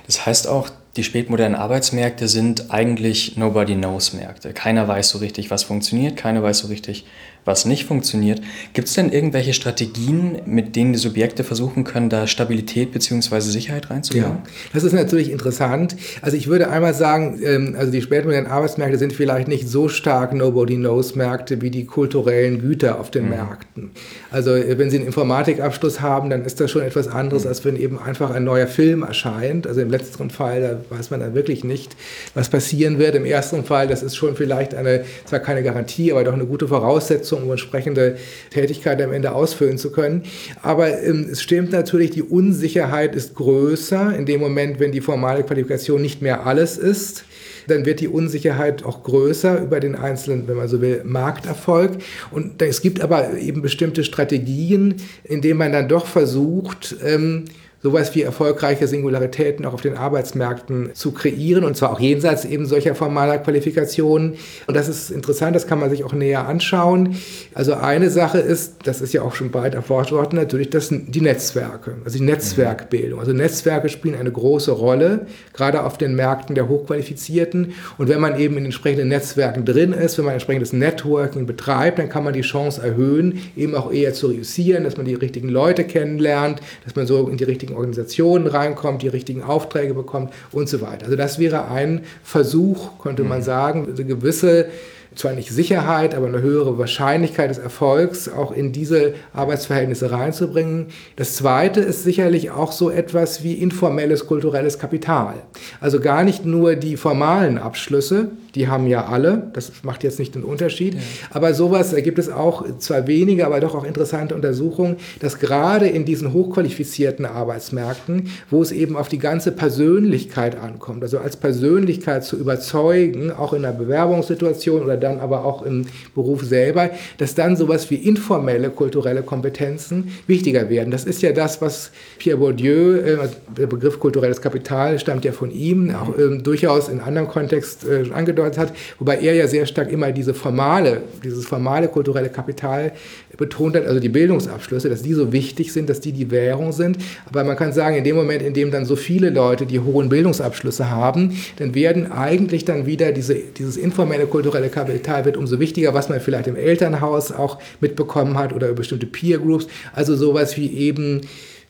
Das 0.05 0.25
heißt 0.25 0.47
auch, 0.47 0.69
die 0.95 1.03
spätmodernen 1.03 1.55
Arbeitsmärkte 1.55 2.27
sind 2.27 2.71
eigentlich 2.71 3.35
Nobody-Knows-Märkte. 3.35 4.53
Keiner 4.53 4.87
weiß 4.87 5.09
so 5.09 5.17
richtig, 5.17 5.49
was 5.49 5.63
funktioniert, 5.63 6.17
keiner 6.17 6.43
weiß 6.43 6.59
so 6.59 6.67
richtig, 6.67 7.05
was 7.45 7.65
nicht 7.65 7.85
funktioniert. 7.85 8.41
Gibt 8.73 8.87
es 8.87 8.93
denn 8.93 9.11
irgendwelche 9.11 9.53
Strategien, 9.53 10.39
mit 10.45 10.75
denen 10.75 10.93
die 10.93 10.99
Subjekte 10.99 11.43
versuchen 11.43 11.83
können, 11.83 12.09
da 12.09 12.27
Stabilität 12.27 12.91
bzw. 12.91 13.39
Sicherheit 13.39 13.89
reinzubringen? 13.89 14.37
Ja, 14.43 14.51
das 14.73 14.83
ist 14.83 14.93
natürlich 14.93 15.31
interessant. 15.31 15.95
Also 16.21 16.37
ich 16.37 16.47
würde 16.47 16.69
einmal 16.69 16.93
sagen, 16.93 17.39
ähm, 17.43 17.75
also 17.77 17.91
die 17.91 18.01
spätmodernen 18.01 18.49
Arbeitsmärkte 18.49 18.97
sind 18.97 19.13
vielleicht 19.13 19.47
nicht 19.47 19.67
so 19.67 19.89
stark 19.89 20.33
Nobody-Knows-Märkte 20.33 21.61
wie 21.61 21.69
die 21.69 21.85
kulturellen 21.85 22.59
Güter 22.61 22.99
auf 22.99 23.11
den 23.11 23.25
mhm. 23.25 23.29
Märkten. 23.31 23.91
Also 24.31 24.51
äh, 24.51 24.77
wenn 24.77 24.89
Sie 24.89 24.97
einen 24.97 25.07
Informatikabschluss 25.07 26.01
haben, 26.01 26.29
dann 26.29 26.45
ist 26.45 26.59
das 26.59 26.71
schon 26.71 26.81
etwas 26.81 27.07
anderes, 27.07 27.43
mhm. 27.43 27.49
als 27.49 27.65
wenn 27.65 27.75
eben 27.75 27.99
einfach 27.99 28.31
ein 28.31 28.43
neuer 28.43 28.67
Film 28.67 29.03
erscheint. 29.03 29.67
Also 29.67 29.81
im 29.81 29.89
letzten 29.89 30.29
Fall, 30.29 30.61
da 30.61 30.95
weiß 30.95 31.11
man 31.11 31.19
dann 31.19 31.33
wirklich 31.33 31.63
nicht, 31.63 31.95
was 32.33 32.49
passieren 32.49 32.99
wird. 32.99 33.15
Im 33.15 33.25
ersten 33.25 33.63
Fall, 33.63 33.87
das 33.87 34.03
ist 34.03 34.15
schon 34.15 34.35
vielleicht 34.35 34.75
eine, 34.75 35.03
zwar 35.25 35.39
keine 35.39 35.63
Garantie, 35.63 36.11
aber 36.11 36.23
doch 36.23 36.33
eine 36.33 36.45
gute 36.45 36.67
Voraussetzung, 36.67 37.32
um 37.35 37.49
entsprechende 37.49 38.17
Tätigkeit 38.49 39.01
am 39.01 39.11
Ende 39.11 39.33
ausfüllen 39.33 39.77
zu 39.77 39.91
können. 39.91 40.23
Aber 40.61 41.01
ähm, 41.01 41.27
es 41.31 41.41
stimmt 41.41 41.71
natürlich, 41.71 42.11
die 42.11 42.23
Unsicherheit 42.23 43.15
ist 43.15 43.35
größer 43.35 44.15
in 44.15 44.25
dem 44.25 44.39
Moment, 44.39 44.79
wenn 44.79 44.91
die 44.91 45.01
formale 45.01 45.43
Qualifikation 45.43 46.01
nicht 46.01 46.21
mehr 46.21 46.45
alles 46.45 46.77
ist 46.77 47.25
dann 47.67 47.85
wird 47.85 47.99
die 47.99 48.07
Unsicherheit 48.07 48.83
auch 48.83 49.03
größer 49.03 49.61
über 49.61 49.79
den 49.79 49.95
einzelnen, 49.95 50.47
wenn 50.47 50.57
man 50.57 50.67
so 50.67 50.81
will, 50.81 51.01
Markterfolg. 51.03 51.91
Und 52.31 52.61
es 52.61 52.81
gibt 52.81 53.01
aber 53.01 53.37
eben 53.37 53.61
bestimmte 53.61 54.03
Strategien, 54.03 54.95
in 55.23 55.41
denen 55.41 55.59
man 55.59 55.71
dann 55.71 55.87
doch 55.87 56.05
versucht, 56.05 56.95
ähm, 57.03 57.45
sowas 57.83 58.15
wie 58.15 58.21
erfolgreiche 58.21 58.87
Singularitäten 58.87 59.65
auch 59.65 59.73
auf 59.73 59.81
den 59.81 59.97
Arbeitsmärkten 59.97 60.91
zu 60.93 61.11
kreieren 61.11 61.65
und 61.65 61.75
zwar 61.75 61.91
auch 61.91 61.99
jenseits 61.99 62.45
eben 62.45 62.65
solcher 62.65 62.95
formaler 62.95 63.37
Qualifikationen. 63.39 64.35
Und 64.67 64.75
das 64.75 64.87
ist 64.87 65.11
interessant, 65.11 65.53
das 65.53 65.67
kann 65.67 65.79
man 65.79 65.89
sich 65.89 66.05
auch 66.05 66.13
näher 66.13 66.47
anschauen. 66.47 67.17
Also 67.53 67.73
eine 67.73 68.09
Sache 68.09 68.39
ist, 68.39 68.75
das 68.85 69.01
ist 69.01 69.13
ja 69.13 69.21
auch 69.21 69.35
schon 69.35 69.51
bald 69.51 69.75
erforscht 69.75 70.13
worden, 70.13 70.37
natürlich 70.37 70.69
das, 70.69 70.89
die 70.89 71.21
Netzwerke, 71.21 71.95
also 72.05 72.17
die 72.17 72.23
Netzwerkbildung. 72.23 73.19
Also 73.19 73.33
Netzwerke 73.33 73.89
spielen 73.89 74.15
eine 74.15 74.31
große 74.31 74.71
Rolle, 74.71 75.27
gerade 75.51 75.83
auf 75.83 75.97
den 75.97 76.15
Märkten 76.15 76.55
der 76.55 76.69
Hochqualifizierten. 76.69 77.73
Und 77.97 78.07
wenn 78.07 78.21
man 78.21 78.39
eben 78.39 78.57
in 78.57 78.63
entsprechenden 78.63 79.09
Netzwerken 79.09 79.65
drin 79.65 79.91
ist, 79.91 80.17
wenn 80.17 80.25
man 80.25 80.35
entsprechendes 80.35 80.71
Networking 80.71 81.45
betreibt, 81.45 81.99
dann 81.99 82.07
kann 82.07 82.23
man 82.23 82.33
die 82.33 82.41
Chance 82.41 82.81
erhöhen, 82.81 83.41
eben 83.57 83.75
auch 83.75 83.91
eher 83.91 84.13
zu 84.13 84.27
reüssieren, 84.27 84.85
dass 84.85 84.95
man 84.95 85.05
die 85.05 85.15
richtigen 85.15 85.49
Leute 85.49 85.83
kennenlernt, 85.83 86.61
dass 86.85 86.95
man 86.95 87.05
so 87.05 87.27
in 87.27 87.35
die 87.35 87.43
richtigen 87.43 87.72
richtigen 87.73 87.75
Organisationen 87.75 88.47
reinkommt, 88.47 89.01
die 89.01 89.07
richtigen 89.07 89.43
Aufträge 89.43 89.93
bekommt 89.93 90.33
und 90.51 90.69
so 90.69 90.81
weiter. 90.81 91.05
Also 91.05 91.17
das 91.17 91.39
wäre 91.39 91.67
ein 91.67 92.01
Versuch, 92.23 92.99
könnte 93.01 93.23
man 93.23 93.39
mhm. 93.39 93.43
sagen, 93.43 93.87
eine 93.95 94.05
gewisse 94.05 94.67
zwar 95.15 95.33
nicht 95.33 95.51
Sicherheit, 95.51 96.15
aber 96.15 96.25
eine 96.25 96.41
höhere 96.41 96.79
Wahrscheinlichkeit 96.79 97.51
des 97.51 97.59
Erfolgs 97.59 98.27
auch 98.27 98.51
in 98.51 98.71
diese 98.71 99.13
Arbeitsverhältnisse 99.33 100.09
reinzubringen. 100.09 100.87
Das 101.17 101.35
Zweite 101.35 101.81
ist 101.81 102.03
sicherlich 102.03 102.49
auch 102.49 102.71
so 102.71 102.89
etwas 102.89 103.43
wie 103.43 103.53
informelles 103.53 104.25
kulturelles 104.25 104.79
Kapital. 104.79 105.35
Also 105.79 105.99
gar 105.99 106.23
nicht 106.23 106.45
nur 106.45 106.75
die 106.75 106.97
formalen 106.97 107.59
Abschlüsse, 107.59 108.31
die 108.55 108.67
haben 108.67 108.87
ja 108.87 109.05
alle, 109.05 109.51
das 109.53 109.71
macht 109.83 110.03
jetzt 110.03 110.19
nicht 110.19 110.35
den 110.35 110.43
Unterschied, 110.43 110.95
ja. 110.95 110.99
aber 111.31 111.53
sowas, 111.53 111.91
da 111.91 112.01
gibt 112.01 112.19
es 112.19 112.29
auch 112.29 112.65
zwar 112.77 113.07
wenige, 113.07 113.45
aber 113.45 113.59
doch 113.59 113.75
auch 113.75 113.83
interessante 113.83 114.35
Untersuchungen, 114.35 114.97
dass 115.19 115.39
gerade 115.39 115.87
in 115.87 116.05
diesen 116.05 116.33
hochqualifizierten 116.33 117.25
Arbeitsmärkten, 117.25 118.29
wo 118.49 118.61
es 118.61 118.71
eben 118.71 118.95
auf 118.95 119.07
die 119.07 119.19
ganze 119.19 119.51
Persönlichkeit 119.51 120.57
ankommt, 120.57 121.03
also 121.03 121.19
als 121.19 121.37
Persönlichkeit 121.37 122.23
zu 122.23 122.37
überzeugen, 122.37 123.31
auch 123.31 123.53
in 123.53 123.65
einer 123.65 123.73
Bewerbungssituation 123.73 124.83
oder 124.83 124.97
dann 124.97 125.19
aber 125.19 125.45
auch 125.45 125.63
im 125.63 125.85
Beruf 126.13 126.43
selber, 126.43 126.89
dass 127.17 127.35
dann 127.35 127.55
sowas 127.55 127.89
wie 127.89 127.95
informelle 127.95 128.69
kulturelle 128.69 129.23
Kompetenzen 129.23 130.11
wichtiger 130.27 130.69
werden. 130.69 130.91
Das 130.91 131.05
ist 131.05 131.21
ja 131.21 131.31
das, 131.31 131.61
was 131.61 131.91
Pierre 132.19 132.37
Bourdieu, 132.37 132.97
äh, 132.97 133.17
der 133.57 133.67
Begriff 133.67 133.99
kulturelles 133.99 134.41
Kapital 134.41 134.99
stammt 134.99 135.25
ja 135.25 135.31
von 135.31 135.51
ihm, 135.51 135.93
auch 135.95 136.17
äh, 136.17 136.37
durchaus 136.37 136.89
in 136.89 136.99
anderem 136.99 137.27
Kontext 137.27 137.85
äh, 137.85 138.03
angedeutet 138.43 138.71
hat, 138.71 138.77
wobei 138.99 139.17
er 139.17 139.33
ja 139.33 139.47
sehr 139.47 139.65
stark 139.65 139.91
immer 139.91 140.11
diese 140.11 140.33
formale, 140.33 141.01
dieses 141.23 141.45
formale 141.45 141.87
kulturelle 141.87 142.29
Kapital 142.29 142.91
betont 143.37 143.75
hat, 143.75 143.87
also 143.87 143.99
die 143.99 144.09
Bildungsabschlüsse, 144.09 144.89
dass 144.89 145.01
die 145.01 145.13
so 145.13 145.31
wichtig 145.31 145.73
sind, 145.73 145.89
dass 145.89 145.99
die 145.99 146.11
die 146.11 146.29
Währung 146.29 146.71
sind. 146.71 146.97
Aber 147.25 147.43
man 147.43 147.55
kann 147.55 147.73
sagen, 147.73 147.95
in 147.95 148.03
dem 148.03 148.15
Moment, 148.15 148.43
in 148.43 148.53
dem 148.53 148.69
dann 148.69 148.85
so 148.85 148.95
viele 148.95 149.29
Leute 149.29 149.65
die 149.65 149.79
hohen 149.79 150.09
Bildungsabschlüsse 150.09 150.89
haben, 150.89 151.35
dann 151.57 151.73
werden 151.73 152.11
eigentlich 152.11 152.65
dann 152.65 152.85
wieder 152.85 153.11
diese, 153.11 153.35
dieses 153.35 153.77
informelle 153.77 154.27
kulturelle 154.27 154.69
Kapital 154.69 155.25
wird 155.25 155.37
umso 155.37 155.59
wichtiger, 155.59 155.93
was 155.93 156.09
man 156.09 156.19
vielleicht 156.19 156.47
im 156.47 156.55
Elternhaus 156.55 157.31
auch 157.31 157.59
mitbekommen 157.81 158.37
hat 158.37 158.53
oder 158.53 158.67
über 158.67 158.77
bestimmte 158.77 159.07
Peer 159.07 159.39
Groups. 159.39 159.67
Also 159.93 160.15
sowas 160.15 160.57
wie 160.57 160.71
eben 160.77 161.21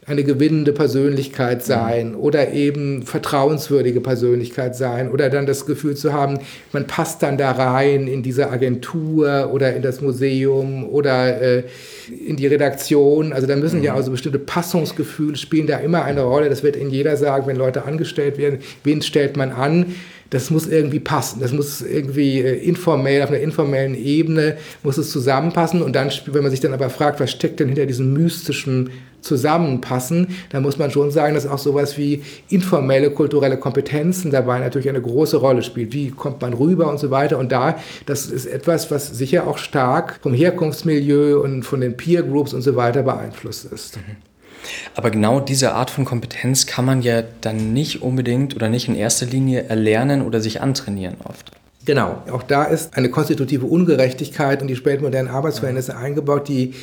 eine 0.06 0.24
gewinnende 0.24 0.74
Persönlichkeit 0.74 1.60
mhm. 1.60 1.64
sein 1.64 2.16
oder 2.16 2.52
eben 2.52 3.04
vertrauenswürdige 3.04 4.02
Persönlichkeit 4.02 4.76
sein 4.76 5.10
oder 5.12 5.30
dann 5.30 5.46
das 5.46 5.66
Gefühl 5.66 5.96
zu 5.96 6.14
haben, 6.14 6.40
man 6.72 6.88
passt 6.88 7.24
dann 7.24 7.38
da 7.38 7.52
rein 7.52 8.08
in 8.08 8.24
diese 8.24 8.50
Agentur 8.50 9.50
oder 9.54 9.76
in 9.76 9.82
das 9.82 10.02
Museum 10.02 10.88
oder 10.88 11.42
äh, 11.42 11.64
in 12.28 12.36
die 12.36 12.48
Redaktion. 12.48 13.34
Also 13.34 13.48
da 13.48 13.56
müssen 13.56 13.80
mhm. 13.80 13.86
ja 13.86 13.96
also 13.96 14.12
bestimmte 14.12 14.40
Passungsgefühle 14.40 15.38
spielen 15.38 15.68
da 15.68 15.78
immer 15.78 16.04
eine 16.04 16.22
Rolle. 16.22 16.50
Das 16.50 16.64
wird 16.64 16.76
in 16.76 16.90
jeder 16.90 17.18
sagen, 17.18 17.48
wenn 17.48 17.56
Leute 17.56 17.86
angestellt 17.86 18.38
werden, 18.38 18.60
wen 18.84 19.02
stellt 19.02 19.38
man 19.38 19.52
an? 19.52 19.96
Das 20.30 20.50
muss 20.50 20.68
irgendwie 20.68 21.00
passen. 21.00 21.40
Das 21.40 21.52
muss 21.52 21.82
irgendwie 21.82 22.40
äh, 22.40 22.56
informell, 22.56 23.22
auf 23.22 23.30
einer 23.30 23.40
informellen 23.40 23.96
Ebene 23.96 24.58
muss 24.82 24.98
es 24.98 25.12
zusammenpassen. 25.12 25.82
Und 25.82 25.96
dann, 25.96 26.12
wenn 26.28 26.42
man 26.42 26.52
sich 26.52 26.60
dann 26.60 26.74
aber 26.74 26.90
fragt, 26.90 27.20
was 27.20 27.32
steckt 27.32 27.60
denn 27.60 27.68
hinter 27.68 27.86
diesem 27.86 28.14
mystischen 28.14 28.90
Zusammenpassen, 29.22 30.28
dann 30.50 30.64
muss 30.64 30.78
man 30.78 30.92
schon 30.92 31.12
sagen, 31.12 31.34
dass 31.34 31.48
auch 31.48 31.58
sowas 31.58 31.98
wie 31.98 32.24
informelle 32.50 33.12
kulturelle 33.12 33.58
Kompetenzen 33.58 34.32
dabei 34.32 34.60
natürlich 34.60 34.90
eine 34.90 35.02
große 35.02 35.38
Rolle 35.38 35.64
spielt. 35.64 35.94
Wie 35.94 36.12
kommt 36.12 36.42
man 36.42 36.54
rüber 36.54 36.90
und 36.90 37.00
so 37.00 37.10
weiter. 37.10 37.38
Und 37.38 37.52
da, 37.52 37.78
das 38.06 38.26
ist 38.26 38.46
etwas, 38.46 38.92
was 38.92 39.18
sicher 39.18 39.48
auch 39.48 39.58
stark 39.58 40.20
vom 40.22 40.34
Herkunftsmilieu 40.34 41.40
und 41.42 41.64
von 41.64 41.82
den 41.82 41.96
Peer 41.96 42.24
Groups 42.24 42.54
und 42.54 42.62
so 42.62 42.76
weiter 42.76 43.04
beeinflusst 43.04 43.66
ist. 43.72 43.98
Mhm. 43.98 44.33
Aber 44.96 45.12
genau 45.12 45.40
diese 45.40 45.74
Art 45.74 45.90
von 45.90 46.06
Kompetenz 46.06 46.66
kann 46.66 46.86
man 46.86 47.02
ja 47.02 47.24
dann 47.42 47.74
nicht 47.74 48.02
unbedingt 48.02 48.56
oder 48.56 48.70
nicht 48.70 48.88
in 48.88 48.96
erster 48.96 49.26
Linie 49.26 49.64
erlernen 49.64 50.22
oder 50.22 50.42
sich 50.42 50.62
antrainieren 50.62 51.18
oft. 51.24 51.52
Genau, 51.86 52.22
auch 52.32 52.44
da 52.44 52.64
ist 52.64 52.96
eine 52.96 53.10
konstitutive 53.10 53.66
Ungerechtigkeit 53.66 54.62
in 54.62 54.68
die 54.68 54.76
spätmodernen 54.76 55.30
Arbeitsverhältnisse 55.30 55.98
eingebaut, 55.98 56.48
die 56.48 56.74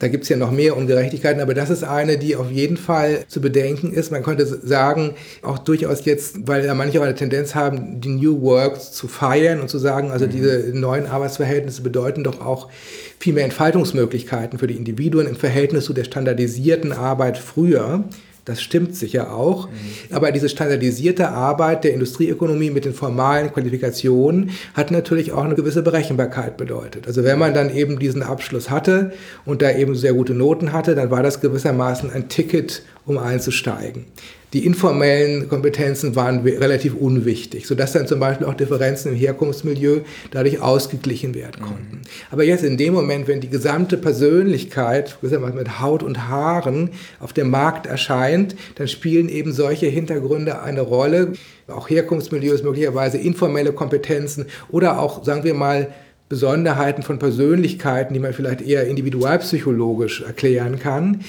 Da 0.00 0.08
gibt 0.08 0.22
es 0.22 0.30
ja 0.30 0.38
noch 0.38 0.50
mehr 0.50 0.78
Ungerechtigkeiten, 0.78 1.42
aber 1.42 1.52
das 1.52 1.68
ist 1.68 1.84
eine, 1.84 2.16
die 2.16 2.34
auf 2.34 2.50
jeden 2.50 2.78
Fall 2.78 3.24
zu 3.28 3.42
bedenken 3.42 3.92
ist. 3.92 4.10
Man 4.10 4.22
könnte 4.22 4.46
sagen, 4.46 5.14
auch 5.42 5.58
durchaus 5.58 6.06
jetzt, 6.06 6.48
weil 6.48 6.64
ja 6.64 6.74
manche 6.74 6.98
auch 6.98 7.04
eine 7.04 7.14
Tendenz 7.14 7.54
haben, 7.54 8.00
die 8.00 8.08
New 8.08 8.40
Work 8.40 8.80
zu 8.80 9.08
feiern 9.08 9.60
und 9.60 9.68
zu 9.68 9.78
sagen, 9.78 10.10
also 10.10 10.24
mhm. 10.24 10.30
diese 10.30 10.70
neuen 10.72 11.06
Arbeitsverhältnisse 11.06 11.82
bedeuten 11.82 12.24
doch 12.24 12.40
auch 12.40 12.70
viel 13.18 13.34
mehr 13.34 13.44
Entfaltungsmöglichkeiten 13.44 14.58
für 14.58 14.66
die 14.66 14.76
Individuen 14.76 15.26
im 15.26 15.36
Verhältnis 15.36 15.84
zu 15.84 15.92
der 15.92 16.04
standardisierten 16.04 16.92
Arbeit 16.92 17.36
früher. 17.36 18.04
Das 18.44 18.62
stimmt 18.62 18.96
sicher 18.96 19.32
auch. 19.32 19.68
Mhm. 19.68 19.74
Aber 20.10 20.32
diese 20.32 20.48
standardisierte 20.48 21.28
Arbeit 21.28 21.84
der 21.84 21.92
Industrieökonomie 21.92 22.70
mit 22.70 22.84
den 22.84 22.94
formalen 22.94 23.52
Qualifikationen 23.52 24.50
hat 24.74 24.90
natürlich 24.90 25.32
auch 25.32 25.44
eine 25.44 25.54
gewisse 25.54 25.82
Berechenbarkeit 25.82 26.56
bedeutet. 26.56 27.06
Also 27.06 27.24
wenn 27.24 27.38
man 27.38 27.54
dann 27.54 27.74
eben 27.74 27.98
diesen 27.98 28.22
Abschluss 28.22 28.70
hatte 28.70 29.12
und 29.44 29.62
da 29.62 29.70
eben 29.70 29.94
sehr 29.94 30.14
gute 30.14 30.34
Noten 30.34 30.72
hatte, 30.72 30.94
dann 30.94 31.10
war 31.10 31.22
das 31.22 31.40
gewissermaßen 31.40 32.10
ein 32.10 32.28
Ticket, 32.28 32.82
um 33.06 33.18
einzusteigen. 33.18 34.06
Die 34.52 34.66
informellen 34.66 35.48
Kompetenzen 35.48 36.16
waren 36.16 36.40
relativ 36.40 36.94
unwichtig, 36.94 37.66
sodass 37.66 37.92
dann 37.92 38.06
zum 38.06 38.18
Beispiel 38.18 38.46
auch 38.46 38.54
Differenzen 38.54 39.12
im 39.12 39.18
Herkunftsmilieu 39.18 40.00
dadurch 40.32 40.60
ausgeglichen 40.60 41.34
werden 41.34 41.62
konnten. 41.62 41.96
Mhm. 41.96 42.02
Aber 42.30 42.42
jetzt 42.42 42.64
in 42.64 42.76
dem 42.76 42.94
Moment, 42.94 43.28
wenn 43.28 43.40
die 43.40 43.48
gesamte 43.48 43.96
Persönlichkeit 43.96 45.18
mit 45.22 45.80
Haut 45.80 46.02
und 46.02 46.28
Haaren 46.28 46.90
auf 47.20 47.32
dem 47.32 47.50
Markt 47.50 47.86
erscheint, 47.86 48.56
dann 48.74 48.88
spielen 48.88 49.28
eben 49.28 49.52
solche 49.52 49.86
Hintergründe 49.86 50.62
eine 50.62 50.80
Rolle, 50.80 51.34
auch 51.68 51.88
Herkunftsmilieus, 51.88 52.64
möglicherweise 52.64 53.18
informelle 53.18 53.72
Kompetenzen 53.72 54.46
oder 54.68 54.98
auch, 54.98 55.24
sagen 55.24 55.44
wir 55.44 55.54
mal, 55.54 55.88
Besonderheiten 56.28 57.02
von 57.02 57.18
Persönlichkeiten, 57.18 58.14
die 58.14 58.20
man 58.20 58.32
vielleicht 58.32 58.62
eher 58.62 58.86
individualpsychologisch 58.86 60.22
erklären 60.22 60.78
kann, 60.78 61.24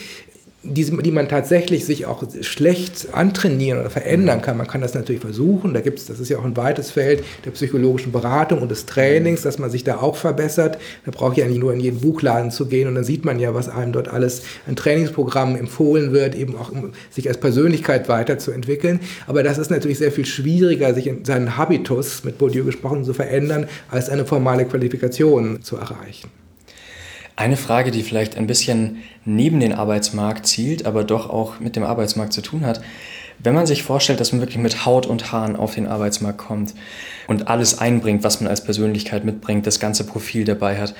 die, 0.63 0.85
die 0.85 1.11
man 1.11 1.27
tatsächlich 1.27 1.85
sich 1.85 2.05
auch 2.05 2.23
schlecht 2.41 3.07
antrainieren 3.13 3.79
oder 3.79 3.89
verändern 3.89 4.41
kann. 4.41 4.57
Man 4.57 4.67
kann 4.67 4.81
das 4.81 4.93
natürlich 4.93 5.21
versuchen. 5.21 5.73
Da 5.73 5.81
gibt 5.81 5.97
es, 5.97 6.05
das 6.05 6.19
ist 6.19 6.29
ja 6.29 6.37
auch 6.37 6.45
ein 6.45 6.55
weites 6.55 6.91
Feld 6.91 7.23
der 7.45 7.51
psychologischen 7.51 8.11
Beratung 8.11 8.61
und 8.61 8.69
des 8.69 8.85
Trainings, 8.85 9.41
dass 9.41 9.57
man 9.57 9.71
sich 9.71 9.83
da 9.83 9.97
auch 9.97 10.15
verbessert. 10.15 10.77
Da 11.05 11.11
braucht 11.11 11.37
ja 11.37 11.47
nicht 11.47 11.59
nur 11.59 11.73
in 11.73 11.79
jeden 11.79 11.99
Buchladen 11.99 12.51
zu 12.51 12.67
gehen 12.67 12.87
und 12.87 12.95
dann 12.95 13.03
sieht 13.03 13.25
man 13.25 13.39
ja, 13.39 13.55
was 13.55 13.69
einem 13.69 13.91
dort 13.91 14.07
alles 14.07 14.43
an 14.67 14.75
Trainingsprogrammen 14.75 15.55
empfohlen 15.55 16.11
wird, 16.11 16.35
eben 16.35 16.55
auch 16.55 16.71
um 16.71 16.91
sich 17.09 17.27
als 17.27 17.39
Persönlichkeit 17.39 18.07
weiterzuentwickeln. 18.07 18.99
Aber 19.25 19.41
das 19.41 19.57
ist 19.57 19.71
natürlich 19.71 19.97
sehr 19.97 20.11
viel 20.11 20.25
schwieriger, 20.25 20.93
sich 20.93 21.07
in 21.07 21.25
seinen 21.25 21.57
Habitus, 21.57 22.23
mit 22.23 22.37
Bourdieu 22.37 22.63
gesprochen, 22.63 23.03
zu 23.03 23.13
verändern, 23.13 23.67
als 23.89 24.09
eine 24.09 24.25
formale 24.25 24.65
Qualifikation 24.65 25.63
zu 25.63 25.77
erreichen. 25.77 26.40
Eine 27.35 27.57
Frage, 27.57 27.91
die 27.91 28.03
vielleicht 28.03 28.37
ein 28.37 28.47
bisschen 28.47 29.03
neben 29.25 29.59
den 29.59 29.73
Arbeitsmarkt 29.73 30.45
zielt, 30.45 30.85
aber 30.85 31.03
doch 31.03 31.29
auch 31.29 31.59
mit 31.59 31.75
dem 31.75 31.83
Arbeitsmarkt 31.83 32.33
zu 32.33 32.41
tun 32.41 32.65
hat. 32.65 32.81
Wenn 33.39 33.55
man 33.55 33.65
sich 33.65 33.83
vorstellt, 33.83 34.19
dass 34.19 34.31
man 34.31 34.41
wirklich 34.41 34.59
mit 34.59 34.85
Haut 34.85 35.07
und 35.07 35.31
Haaren 35.31 35.55
auf 35.55 35.73
den 35.73 35.87
Arbeitsmarkt 35.87 36.37
kommt 36.37 36.75
und 37.27 37.47
alles 37.47 37.79
einbringt, 37.79 38.23
was 38.23 38.39
man 38.39 38.49
als 38.49 38.63
Persönlichkeit 38.63 39.25
mitbringt, 39.25 39.65
das 39.65 39.79
ganze 39.79 40.03
Profil 40.03 40.45
dabei 40.45 40.79
hat, 40.79 40.93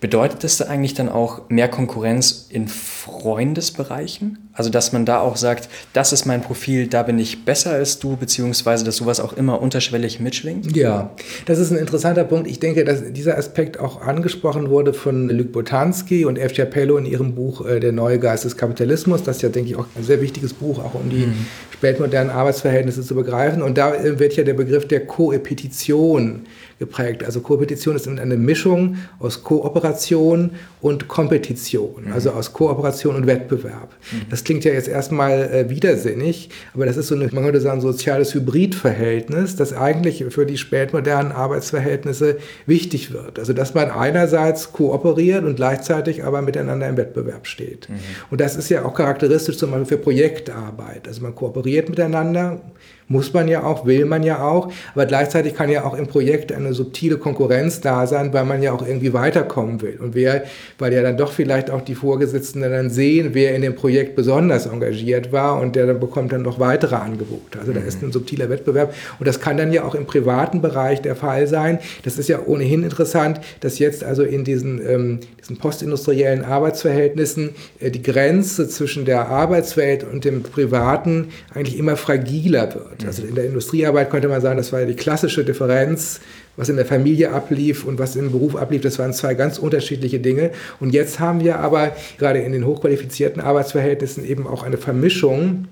Bedeutet 0.00 0.44
das 0.44 0.62
eigentlich 0.62 0.94
dann 0.94 1.08
auch 1.08 1.48
mehr 1.48 1.68
Konkurrenz 1.68 2.46
in 2.50 2.68
Freundesbereichen? 2.68 4.47
Also, 4.58 4.70
dass 4.70 4.92
man 4.92 5.06
da 5.06 5.20
auch 5.20 5.36
sagt, 5.36 5.68
das 5.92 6.12
ist 6.12 6.26
mein 6.26 6.42
Profil, 6.42 6.88
da 6.88 7.04
bin 7.04 7.16
ich 7.20 7.44
besser 7.44 7.70
als 7.70 8.00
du, 8.00 8.16
beziehungsweise 8.16 8.84
dass 8.84 8.96
sowas 8.96 9.20
auch 9.20 9.32
immer 9.34 9.62
unterschwellig 9.62 10.18
mitschwingt? 10.18 10.76
Ja, 10.76 11.10
das 11.46 11.60
ist 11.60 11.70
ein 11.70 11.78
interessanter 11.78 12.24
Punkt. 12.24 12.48
Ich 12.48 12.58
denke, 12.58 12.84
dass 12.84 13.12
dieser 13.12 13.38
Aspekt 13.38 13.78
auch 13.78 14.02
angesprochen 14.02 14.68
wurde 14.68 14.94
von 14.94 15.28
Luc 15.28 15.52
Botanski 15.52 16.24
und 16.24 16.38
F. 16.38 16.54
Capello 16.54 16.96
in 16.96 17.06
ihrem 17.06 17.36
Buch 17.36 17.64
äh, 17.64 17.78
Der 17.78 17.92
neue 17.92 18.18
Geist 18.18 18.44
des 18.44 18.56
Kapitalismus. 18.56 19.22
Das 19.22 19.36
ist 19.36 19.42
ja, 19.42 19.48
denke 19.48 19.70
ich, 19.70 19.76
auch 19.76 19.86
ein 19.94 20.02
sehr 20.02 20.20
wichtiges 20.20 20.54
Buch, 20.54 20.80
auch 20.80 20.94
um 20.94 21.08
die 21.08 21.26
mhm. 21.26 21.46
spätmodernen 21.74 22.30
Arbeitsverhältnisse 22.30 23.02
zu 23.02 23.14
begreifen. 23.14 23.62
Und 23.62 23.78
da 23.78 23.94
äh, 23.94 24.18
wird 24.18 24.34
ja 24.34 24.42
der 24.42 24.54
Begriff 24.54 24.88
der 24.88 25.06
Koepetition 25.06 26.46
geprägt. 26.78 27.24
Also 27.24 27.40
Koopetition 27.40 27.96
ist 27.96 28.06
eine 28.06 28.36
Mischung 28.36 28.96
aus 29.18 29.42
Kooperation 29.42 30.50
und 30.80 31.08
Kompetition, 31.08 32.06
mhm. 32.06 32.12
also 32.12 32.30
aus 32.30 32.52
Kooperation 32.52 33.16
und 33.16 33.26
Wettbewerb. 33.26 33.90
Mhm. 34.12 34.22
Das 34.30 34.44
klingt 34.48 34.64
ja 34.64 34.72
jetzt 34.72 34.88
erstmal 34.88 35.42
äh, 35.52 35.68
widersinnig, 35.68 36.48
aber 36.72 36.86
das 36.86 36.96
ist 36.96 37.08
so 37.08 37.14
ein, 37.14 37.28
man 37.32 37.44
könnte 37.44 37.60
sagen, 37.60 37.82
soziales 37.82 38.32
Hybridverhältnis, 38.32 39.56
das 39.56 39.74
eigentlich 39.74 40.24
für 40.30 40.46
die 40.46 40.56
spätmodernen 40.56 41.32
Arbeitsverhältnisse 41.32 42.38
wichtig 42.64 43.12
wird. 43.12 43.38
Also 43.38 43.52
dass 43.52 43.74
man 43.74 43.90
einerseits 43.90 44.72
kooperiert 44.72 45.44
und 45.44 45.56
gleichzeitig 45.56 46.24
aber 46.24 46.40
miteinander 46.40 46.88
im 46.88 46.96
Wettbewerb 46.96 47.46
steht. 47.46 47.90
Mhm. 47.90 47.96
Und 48.30 48.40
das 48.40 48.56
ist 48.56 48.70
ja 48.70 48.86
auch 48.86 48.94
charakteristisch 48.94 49.58
zum 49.58 49.70
Beispiel 49.70 49.98
für 49.98 50.02
Projektarbeit. 50.02 51.06
Also 51.06 51.20
man 51.20 51.34
kooperiert 51.34 51.90
miteinander, 51.90 52.62
muss 53.08 53.32
man 53.32 53.48
ja 53.48 53.64
auch, 53.64 53.86
will 53.86 54.04
man 54.04 54.22
ja 54.22 54.42
auch, 54.42 54.70
aber 54.94 55.06
gleichzeitig 55.06 55.54
kann 55.54 55.70
ja 55.70 55.84
auch 55.84 55.94
im 55.94 56.06
Projekt 56.06 56.52
eine 56.52 56.72
subtile 56.72 57.16
Konkurrenz 57.16 57.80
da 57.80 58.06
sein, 58.06 58.32
weil 58.32 58.44
man 58.44 58.62
ja 58.62 58.72
auch 58.72 58.86
irgendwie 58.86 59.12
weiterkommen 59.12 59.80
will. 59.80 59.98
Und 60.00 60.14
wer, 60.14 60.44
weil 60.78 60.92
ja 60.92 61.02
dann 61.02 61.16
doch 61.16 61.32
vielleicht 61.32 61.70
auch 61.70 61.80
die 61.80 61.94
Vorgesetzten 61.94 62.60
dann 62.60 62.90
sehen, 62.90 63.30
wer 63.32 63.54
in 63.54 63.62
dem 63.62 63.74
Projekt 63.74 64.14
besonders 64.14 64.66
engagiert 64.66 65.32
war 65.32 65.60
und 65.60 65.74
der 65.76 65.86
dann 65.86 66.00
bekommt 66.00 66.32
dann 66.32 66.42
noch 66.42 66.60
weitere 66.60 66.96
Angebote. 66.96 67.58
Also 67.58 67.72
da 67.72 67.80
ist 67.80 68.02
mhm. 68.02 68.08
ein 68.08 68.12
subtiler 68.12 68.50
Wettbewerb 68.50 68.94
und 69.18 69.26
das 69.26 69.40
kann 69.40 69.56
dann 69.56 69.72
ja 69.72 69.84
auch 69.84 69.94
im 69.94 70.06
privaten 70.06 70.60
Bereich 70.60 71.00
der 71.00 71.16
Fall 71.16 71.46
sein. 71.46 71.78
Das 72.04 72.18
ist 72.18 72.28
ja 72.28 72.40
ohnehin 72.44 72.82
interessant, 72.82 73.40
dass 73.60 73.78
jetzt 73.78 74.04
also 74.04 74.22
in 74.22 74.44
diesen, 74.44 74.80
ähm, 74.86 75.20
diesen 75.40 75.56
postindustriellen 75.56 76.44
Arbeitsverhältnissen 76.44 77.50
äh, 77.80 77.90
die 77.90 78.02
Grenze 78.02 78.68
zwischen 78.68 79.04
der 79.04 79.28
Arbeitswelt 79.28 80.04
und 80.04 80.24
dem 80.24 80.42
Privaten 80.42 81.28
eigentlich 81.54 81.78
immer 81.78 81.96
fragiler 81.96 82.74
wird. 82.74 82.97
Also 83.06 83.22
in 83.22 83.34
der 83.34 83.44
Industriearbeit 83.44 84.10
könnte 84.10 84.28
man 84.28 84.40
sagen, 84.40 84.56
das 84.56 84.72
war 84.72 84.80
ja 84.80 84.86
die 84.86 84.96
klassische 84.96 85.44
Differenz, 85.44 86.20
was 86.56 86.68
in 86.68 86.76
der 86.76 86.86
Familie 86.86 87.30
ablief 87.32 87.84
und 87.84 87.98
was 87.98 88.16
im 88.16 88.32
Beruf 88.32 88.56
ablief. 88.56 88.82
Das 88.82 88.98
waren 88.98 89.12
zwei 89.12 89.34
ganz 89.34 89.58
unterschiedliche 89.58 90.18
Dinge. 90.18 90.50
Und 90.80 90.92
jetzt 90.92 91.20
haben 91.20 91.40
wir 91.40 91.60
aber 91.60 91.92
gerade 92.18 92.40
in 92.40 92.52
den 92.52 92.66
hochqualifizierten 92.66 93.40
Arbeitsverhältnissen 93.40 94.24
eben 94.24 94.46
auch 94.46 94.62
eine 94.62 94.78
Vermischung 94.78 95.68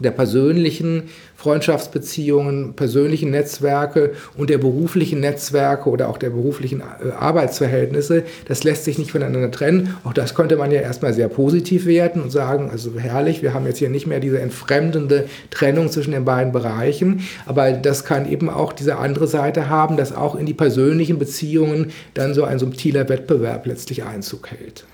der 0.00 0.10
persönlichen 0.10 1.04
Freundschaftsbeziehungen, 1.36 2.74
persönlichen 2.74 3.30
Netzwerke 3.30 4.12
und 4.36 4.50
der 4.50 4.58
beruflichen 4.58 5.20
Netzwerke 5.20 5.88
oder 5.88 6.10
auch 6.10 6.18
der 6.18 6.28
beruflichen 6.30 6.80
äh, 6.80 7.12
Arbeitsverhältnisse. 7.12 8.24
Das 8.46 8.62
lässt 8.62 8.84
sich 8.84 8.98
nicht 8.98 9.12
voneinander 9.12 9.50
trennen. 9.50 9.96
Auch 10.04 10.12
das 10.12 10.34
könnte 10.34 10.56
man 10.56 10.70
ja 10.70 10.82
erstmal 10.82 11.14
sehr 11.14 11.28
positiv 11.28 11.86
werten 11.86 12.20
und 12.20 12.30
sagen, 12.30 12.68
also 12.70 12.98
herrlich, 12.98 13.40
wir 13.40 13.54
haben 13.54 13.64
jetzt 13.66 13.78
hier 13.78 13.88
nicht 13.88 14.06
mehr 14.06 14.20
diese 14.20 14.38
entfremdende 14.38 15.26
Trennung 15.50 15.90
zwischen 15.90 16.12
den 16.12 16.26
beiden 16.26 16.52
Bereichen. 16.52 17.22
Aber 17.46 17.72
das 17.72 18.04
kann 18.04 18.30
eben 18.30 18.50
auch 18.50 18.74
diese 18.74 18.96
andere 18.96 19.26
Seite 19.26 19.70
haben, 19.70 19.96
dass 19.96 20.14
auch 20.14 20.34
in 20.34 20.44
die 20.44 20.54
persönlichen 20.54 21.18
Beziehungen 21.18 21.92
dann 22.12 22.34
so 22.34 22.44
ein 22.44 22.58
subtiler 22.58 23.08
Wettbewerb 23.08 23.66
letztlich 23.66 24.04
Einzug 24.04 24.50
hält. 24.50 24.84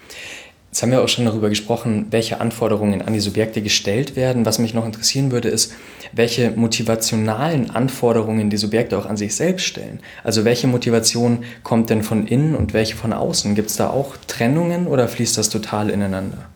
Jetzt 0.76 0.82
haben 0.82 0.90
wir 0.90 1.00
auch 1.00 1.08
schon 1.08 1.24
darüber 1.24 1.48
gesprochen, 1.48 2.08
welche 2.10 2.38
Anforderungen 2.38 3.00
an 3.00 3.14
die 3.14 3.20
Subjekte 3.20 3.62
gestellt 3.62 4.14
werden. 4.14 4.44
Was 4.44 4.58
mich 4.58 4.74
noch 4.74 4.84
interessieren 4.84 5.32
würde, 5.32 5.48
ist, 5.48 5.72
welche 6.12 6.50
motivationalen 6.50 7.70
Anforderungen 7.70 8.50
die 8.50 8.58
Subjekte 8.58 8.98
auch 8.98 9.06
an 9.06 9.16
sich 9.16 9.34
selbst 9.34 9.64
stellen. 9.64 10.00
Also 10.22 10.44
welche 10.44 10.66
Motivation 10.66 11.44
kommt 11.62 11.88
denn 11.88 12.02
von 12.02 12.26
innen 12.26 12.54
und 12.54 12.74
welche 12.74 12.94
von 12.94 13.14
außen? 13.14 13.54
Gibt 13.54 13.70
es 13.70 13.76
da 13.76 13.88
auch 13.88 14.18
Trennungen 14.26 14.86
oder 14.86 15.08
fließt 15.08 15.38
das 15.38 15.48
total 15.48 15.88
ineinander? 15.88 16.46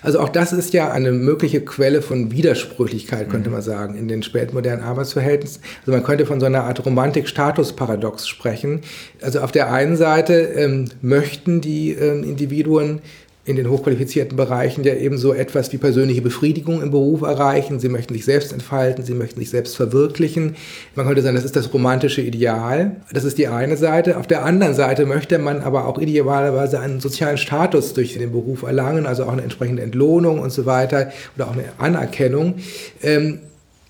Also 0.00 0.20
auch 0.20 0.28
das 0.30 0.52
ist 0.54 0.72
ja 0.72 0.90
eine 0.90 1.12
mögliche 1.12 1.60
Quelle 1.60 2.00
von 2.00 2.30
Widersprüchlichkeit, 2.30 3.28
könnte 3.28 3.50
mhm. 3.50 3.56
man 3.56 3.62
sagen, 3.62 3.98
in 3.98 4.08
den 4.08 4.22
spätmodernen 4.22 4.82
Arbeitsverhältnissen. 4.82 5.62
Also 5.80 5.92
man 5.92 6.04
könnte 6.04 6.24
von 6.24 6.40
so 6.40 6.46
einer 6.46 6.64
Art 6.64 6.86
Romantik-Status-Paradox 6.86 8.28
sprechen. 8.28 8.80
Also 9.20 9.40
auf 9.40 9.52
der 9.52 9.72
einen 9.72 9.96
Seite 9.96 10.34
ähm, 10.34 10.86
möchten 11.02 11.60
die 11.60 11.92
ähm, 11.92 12.24
Individuen 12.24 13.00
in 13.46 13.54
den 13.54 13.70
hochqualifizierten 13.70 14.36
Bereichen 14.36 14.82
ja 14.82 14.94
eben 14.94 15.16
so 15.16 15.32
etwas 15.32 15.72
wie 15.72 15.78
persönliche 15.78 16.20
Befriedigung 16.20 16.82
im 16.82 16.90
Beruf 16.90 17.22
erreichen. 17.22 17.78
Sie 17.78 17.88
möchten 17.88 18.12
sich 18.12 18.24
selbst 18.24 18.52
entfalten, 18.52 19.04
sie 19.04 19.14
möchten 19.14 19.38
sich 19.38 19.50
selbst 19.50 19.76
verwirklichen. 19.76 20.56
Man 20.96 21.06
könnte 21.06 21.22
sagen, 21.22 21.36
das 21.36 21.44
ist 21.44 21.54
das 21.54 21.72
romantische 21.72 22.22
Ideal. 22.22 22.96
Das 23.12 23.22
ist 23.22 23.38
die 23.38 23.46
eine 23.46 23.76
Seite. 23.76 24.16
Auf 24.18 24.26
der 24.26 24.44
anderen 24.44 24.74
Seite 24.74 25.06
möchte 25.06 25.38
man 25.38 25.60
aber 25.60 25.86
auch 25.86 25.98
idealerweise 26.00 26.80
einen 26.80 26.98
sozialen 26.98 27.38
Status 27.38 27.94
durch 27.94 28.14
den 28.14 28.32
Beruf 28.32 28.64
erlangen, 28.64 29.06
also 29.06 29.24
auch 29.24 29.32
eine 29.32 29.42
entsprechende 29.42 29.82
Entlohnung 29.82 30.40
und 30.40 30.50
so 30.50 30.66
weiter 30.66 31.12
oder 31.36 31.46
auch 31.46 31.52
eine 31.52 31.66
Anerkennung. 31.78 32.56
Ähm, 33.00 33.38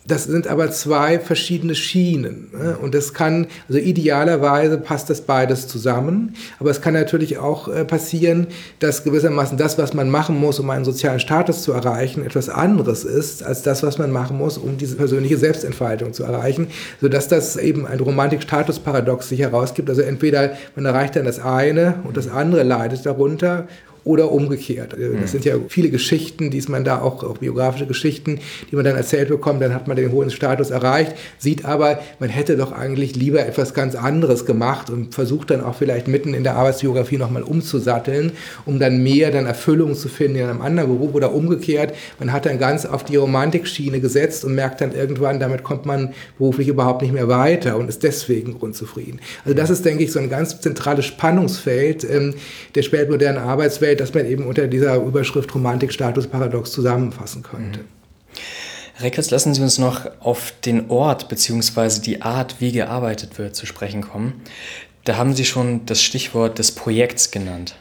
das 0.07 0.25
sind 0.25 0.47
aber 0.47 0.71
zwei 0.71 1.19
verschiedene 1.19 1.75
Schienen. 1.75 2.49
Ne? 2.53 2.77
Und 2.81 2.95
das 2.95 3.13
kann, 3.13 3.49
also 3.69 3.81
idealerweise 3.81 4.79
passt 4.79 5.11
das 5.11 5.21
beides 5.21 5.67
zusammen. 5.67 6.35
Aber 6.61 6.71
es 6.71 6.81
kann 6.81 6.95
natürlich 6.95 7.39
auch 7.39 7.69
äh, 7.69 7.85
passieren, 7.85 8.47
dass 8.79 9.03
gewissermaßen 9.03 9.59
das, 9.59 9.79
was 9.79 9.95
man 9.95 10.09
machen 10.09 10.39
muss, 10.39 10.61
um 10.61 10.71
einen 10.71 10.85
sozialen 10.85 11.19
Status 11.19 11.63
zu 11.63 11.73
erreichen, 11.73 12.25
etwas 12.25 12.49
anderes 12.49 13.05
ist, 13.05 13.43
als 13.43 13.63
das, 13.63 13.83
was 13.83 13.99
man 13.99 14.13
machen 14.13 14.39
muss, 14.39 14.59
um 14.59 14.77
diese 14.79 14.97
persönliche 14.97 15.39
Selbstentfaltung 15.39 16.13
zu 16.13 16.23
erreichen. 16.23 16.69
Sodass 17.01 17.27
das 17.27 17.57
eben 17.57 17.87
ein 17.87 17.99
Romantik-Status-Paradox 17.99 19.29
sich 19.29 19.41
herausgibt. 19.41 19.91
Also 19.91 20.03
entweder 20.03 20.53
man 20.77 20.85
erreicht 20.85 21.17
dann 21.17 21.25
das 21.25 21.41
eine 21.41 22.01
und 22.05 22.17
das 22.17 22.29
andere 22.29 22.63
leidet 22.63 23.05
darunter 23.05 23.67
oder 24.07 24.31
umgekehrt. 24.31 24.95
Also 24.95 25.13
das 25.13 25.21
mhm. 25.21 25.27
sind 25.27 25.45
ja 25.45 25.57
viele 25.69 25.91
Geschichten, 25.91 26.51
die 26.51 26.63
man 26.69 26.85
da 26.85 27.01
auch, 27.01 27.25
auch 27.25 27.39
biografische 27.39 27.87
Geschichten, 27.87 28.39
die 28.71 28.77
man 28.77 28.85
dann 28.85 28.97
erzählt 28.97 29.29
bekommt, 29.29 29.61
dann 29.61 29.75
hat 29.75 29.89
man 29.89 29.97
den 29.97 30.13
hohen 30.13 30.31
Status 30.31 30.71
erreicht, 30.71 31.15
sieht 31.39 31.65
aber, 31.65 31.99
man 32.21 32.29
hätte 32.29 32.57
doch 32.57 32.73
eigentlich 32.73 33.17
lieber 33.17 33.45
etwas 33.45 33.75
ganz 33.75 33.97
anderes 33.97 34.47
gemacht 34.47 34.91
und 34.91 35.15
versucht 35.15 35.51
dann 35.51 35.61
auch 35.61 35.75
vielleicht 35.75 36.07
mitten 36.07 36.35
in 36.35 36.45
der 36.45 36.55
Arbeitsbiografie 36.55 37.19
nochmal 37.19 37.43
umzusatteln, 37.43 38.33
um 38.65 38.79
dann 38.79 39.03
mehr 39.03 39.33
dann 39.33 39.45
Erfüllung 39.45 39.95
zu 39.95 40.09
finden 40.09 40.37
in 40.37 40.45
einem 40.45 40.63
anderen 40.63 40.89
Beruf 40.89 41.13
oder 41.15 41.33
umgekehrt. 41.33 41.93
Man 42.21 42.33
hat 42.33 42.47
dann 42.47 42.61
ganz 42.61 42.87
auf 42.87 43.03
die 43.03 43.17
Romantikschiene 43.17 44.01
gesetzt 44.01 44.45
und 44.45 44.55
merkt 44.55 44.81
dann 44.81 44.95
irgendwann, 44.95 45.41
damit 45.41 45.65
kommt 45.65 45.85
man 45.85 46.15
beruflich 46.39 46.69
überhaupt 46.69 47.03
nicht 47.03 47.13
mehr 47.13 47.27
weiter 47.27 47.77
und 47.77 47.89
ist 47.89 48.05
deswegen 48.05 48.55
unzufrieden. 48.55 49.21
Also 49.45 49.57
das 49.57 49.71
ist, 49.71 49.85
denke 49.85 50.05
ich, 50.05 50.13
so 50.13 50.21
ein 50.21 50.31
ganz 50.31 50.61
zentrales 50.61 51.07
Spannungsfeld 51.07 52.09
ähm, 52.09 52.35
der 52.77 52.83
spätmodernen 52.83 53.43
Arbeitswelt, 53.43 53.96
das 53.97 54.15
man 54.15 54.27
eben 54.27 54.47
unter 54.47 54.67
dieser 54.67 54.97
Überschrift 54.97 55.55
Romantik-Status-Paradox 55.55 56.73
zusammenfassen 56.73 57.43
könnte. 57.43 57.81
Mhm. 57.81 57.85
Reckers, 59.01 59.31
lassen 59.31 59.53
Sie 59.53 59.61
uns 59.61 59.79
noch 59.79 60.07
auf 60.21 60.55
den 60.65 60.91
Ort 60.91 61.29
bzw. 61.29 62.01
die 62.01 62.23
Art, 62.23 62.57
wie 62.61 62.73
gearbeitet 62.73 63.39
wird, 63.39 63.55
zu 63.55 63.67
sprechen 63.67 64.01
kommen. 64.01 64.41
Da 65.05 65.17
haben 65.17 65.35
Sie 65.35 65.45
schon 65.45 65.85
das 65.87 66.03
Stichwort 66.03 66.59
des 66.59 66.73
Projekts 66.73 67.31
genannt. 67.31 67.77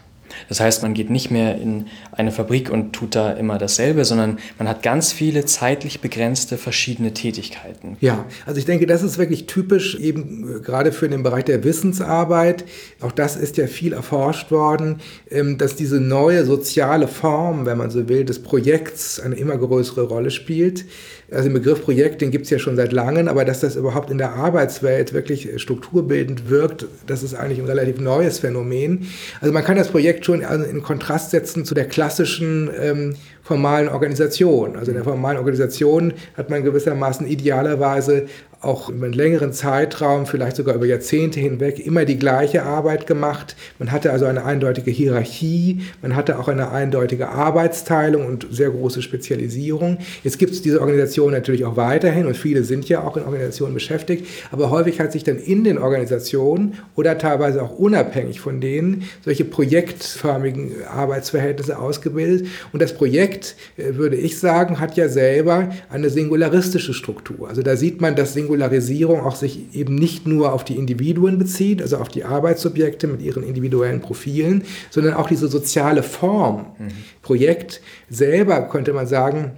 Das 0.50 0.60
heißt, 0.60 0.84
man 0.84 0.94
geht 0.94 1.10
nicht 1.10 1.32
mehr 1.32 1.56
in 1.56 1.86
eine 2.12 2.32
Fabrik 2.32 2.70
und 2.70 2.94
tut 2.94 3.16
da 3.16 3.32
immer 3.32 3.58
dasselbe, 3.58 4.06
sondern 4.06 4.40
man 4.58 4.68
hat 4.68 4.84
ganz 4.84 5.12
viele 5.12 5.46
zeitlich 5.46 6.02
begrenzte 6.02 6.58
verschiedene 6.58 7.14
Tätigkeiten. 7.14 7.98
Ja, 8.02 8.26
also 8.46 8.60
ich 8.60 8.66
denke, 8.66 8.86
das 8.86 9.04
ist 9.04 9.18
wirklich 9.18 9.48
typisch 9.48 9.96
eben 9.96 10.58
äh, 10.58 10.60
gerade 10.60 10.92
für 10.92 11.10
den 11.10 11.24
Bereich 11.24 11.46
der 11.46 11.64
Wissensarbeit. 11.64 12.66
Auch 13.02 13.12
das 13.12 13.36
ist 13.36 13.58
ja 13.58 13.68
viel 13.68 13.94
erforscht 13.94 14.52
worden, 14.52 14.98
ähm, 15.30 15.58
dass 15.58 15.76
diese 15.76 16.00
neue 16.00 16.46
soziale 16.46 17.08
Form, 17.08 17.66
wenn 17.66 17.78
man 17.78 17.90
so 17.90 18.08
will, 18.10 18.26
des 18.26 18.42
Projekts 18.42 19.20
eine 19.20 19.36
immer 19.36 19.58
größere 19.58 20.04
Rolle 20.04 20.32
spielt. 20.32 20.86
Also 21.32 21.50
den 21.50 21.54
Begriff 21.54 21.84
Projekt, 21.84 22.22
den 22.22 22.32
gibt 22.32 22.46
es 22.46 22.52
ja 22.52 22.60
schon 22.60 22.76
seit 22.76 22.92
langem, 22.92 23.28
aber 23.28 23.46
dass 23.46 23.60
das 23.60 23.76
überhaupt 23.76 24.12
in 24.12 24.18
der 24.18 24.34
Arbeitswelt 24.34 25.14
wirklich 25.14 25.50
strukturbildend 25.62 26.50
wirkt, 26.50 26.86
das 27.08 27.24
ist 27.24 27.34
eigentlich 27.34 27.60
ein 27.60 27.66
relativ 27.66 28.00
neues 28.00 28.40
Phänomen. 28.40 29.08
Also 29.42 29.54
man 29.54 29.64
kann 29.64 29.76
das 29.76 29.90
Projekt 29.90 30.26
schon 30.26 30.42
in 30.42 30.84
Kontrast 30.84 31.32
setzen 31.32 31.66
zu 31.66 31.74
der 31.74 31.86
klassischen 31.86 32.70
ähm, 32.80 33.16
formalen 33.46 33.88
Organisation. 33.90 34.76
Also 34.76 34.90
in 34.90 34.96
der 34.96 35.04
formalen 35.04 35.38
Organisation 35.38 36.14
hat 36.36 36.50
man 36.50 36.64
gewissermaßen 36.64 37.28
idealerweise 37.28 38.26
auch 38.66 38.90
über 38.90 39.06
einen 39.06 39.14
längeren 39.14 39.54
Zeitraum, 39.54 40.26
vielleicht 40.26 40.56
sogar 40.56 40.76
über 40.76 40.86
Jahrzehnte 40.86 41.40
hinweg, 41.40 41.86
immer 41.86 42.06
die 42.06 42.18
gleiche 42.18 42.64
Arbeit 42.64 43.06
gemacht. 43.06 43.56
Man 43.78 43.92
hatte 43.92 44.12
also 44.12 44.26
eine 44.26 44.44
eindeutige 44.44 44.92
Hierarchie, 44.92 45.82
man 46.02 46.16
hatte 46.16 46.40
auch 46.40 46.48
eine 46.48 46.72
eindeutige 46.72 47.30
Arbeitsteilung 47.30 48.26
und 48.26 48.48
sehr 48.50 48.72
große 48.72 49.02
Spezialisierung. 49.02 50.00
Jetzt 50.24 50.40
gibt 50.40 50.54
es 50.54 50.62
diese 50.62 50.82
Organisation 50.82 51.32
natürlich 51.32 51.66
auch 51.66 51.78
weiterhin 51.78 52.26
und 52.26 52.36
viele 52.36 52.64
sind 52.64 52.90
ja 52.90 53.04
auch 53.04 53.18
in 53.18 53.24
Organisationen 53.24 53.76
beschäftigt, 53.76 54.26
aber 54.52 54.72
häufig 54.72 55.00
hat 55.00 55.12
sich 55.12 55.24
dann 55.24 55.38
in 55.38 55.64
den 55.64 55.78
Organisationen 55.78 56.76
oder 56.96 57.18
teilweise 57.18 57.62
auch 57.62 57.78
unabhängig 57.78 58.40
von 58.40 58.62
denen 58.62 59.04
solche 59.24 59.46
projektförmigen 59.46 60.72
Arbeitsverhältnisse 60.92 61.78
ausgebildet. 61.78 62.48
Und 62.74 62.82
das 62.82 62.94
Projekt, 62.94 63.35
äh, 63.78 63.96
würde 63.96 64.16
ich 64.16 64.40
sagen, 64.40 64.80
hat 64.80 64.98
ja 64.98 65.10
selber 65.10 65.70
eine 65.90 66.10
singularistische 66.10 66.94
Struktur. 66.94 67.50
Also 67.50 67.62
da 67.62 67.76
sieht 67.76 68.02
man, 68.02 68.16
dass 68.16 68.34
Singularisierung 68.34 68.56
Singularisierung 68.76 69.22
auch 69.22 69.36
sich 69.36 69.74
eben 69.74 69.96
nicht 69.96 70.28
nur 70.28 70.54
auf 70.54 70.64
die 70.64 70.76
Individuen 70.76 71.38
bezieht, 71.38 71.82
also 71.82 71.98
auf 71.98 72.10
die 72.10 72.24
Arbeitsobjekte 72.24 73.08
mit 73.08 73.22
ihren 73.22 73.44
individuellen 73.44 74.02
Profilen, 74.02 74.64
sondern 74.90 75.14
auch 75.14 75.28
diese 75.28 75.48
soziale 75.48 76.04
Form. 76.04 76.68
Mhm. 76.78 76.88
Projekt 77.22 77.82
selber 78.10 78.62
könnte 78.70 78.94
man 78.94 79.08
sagen, 79.08 79.52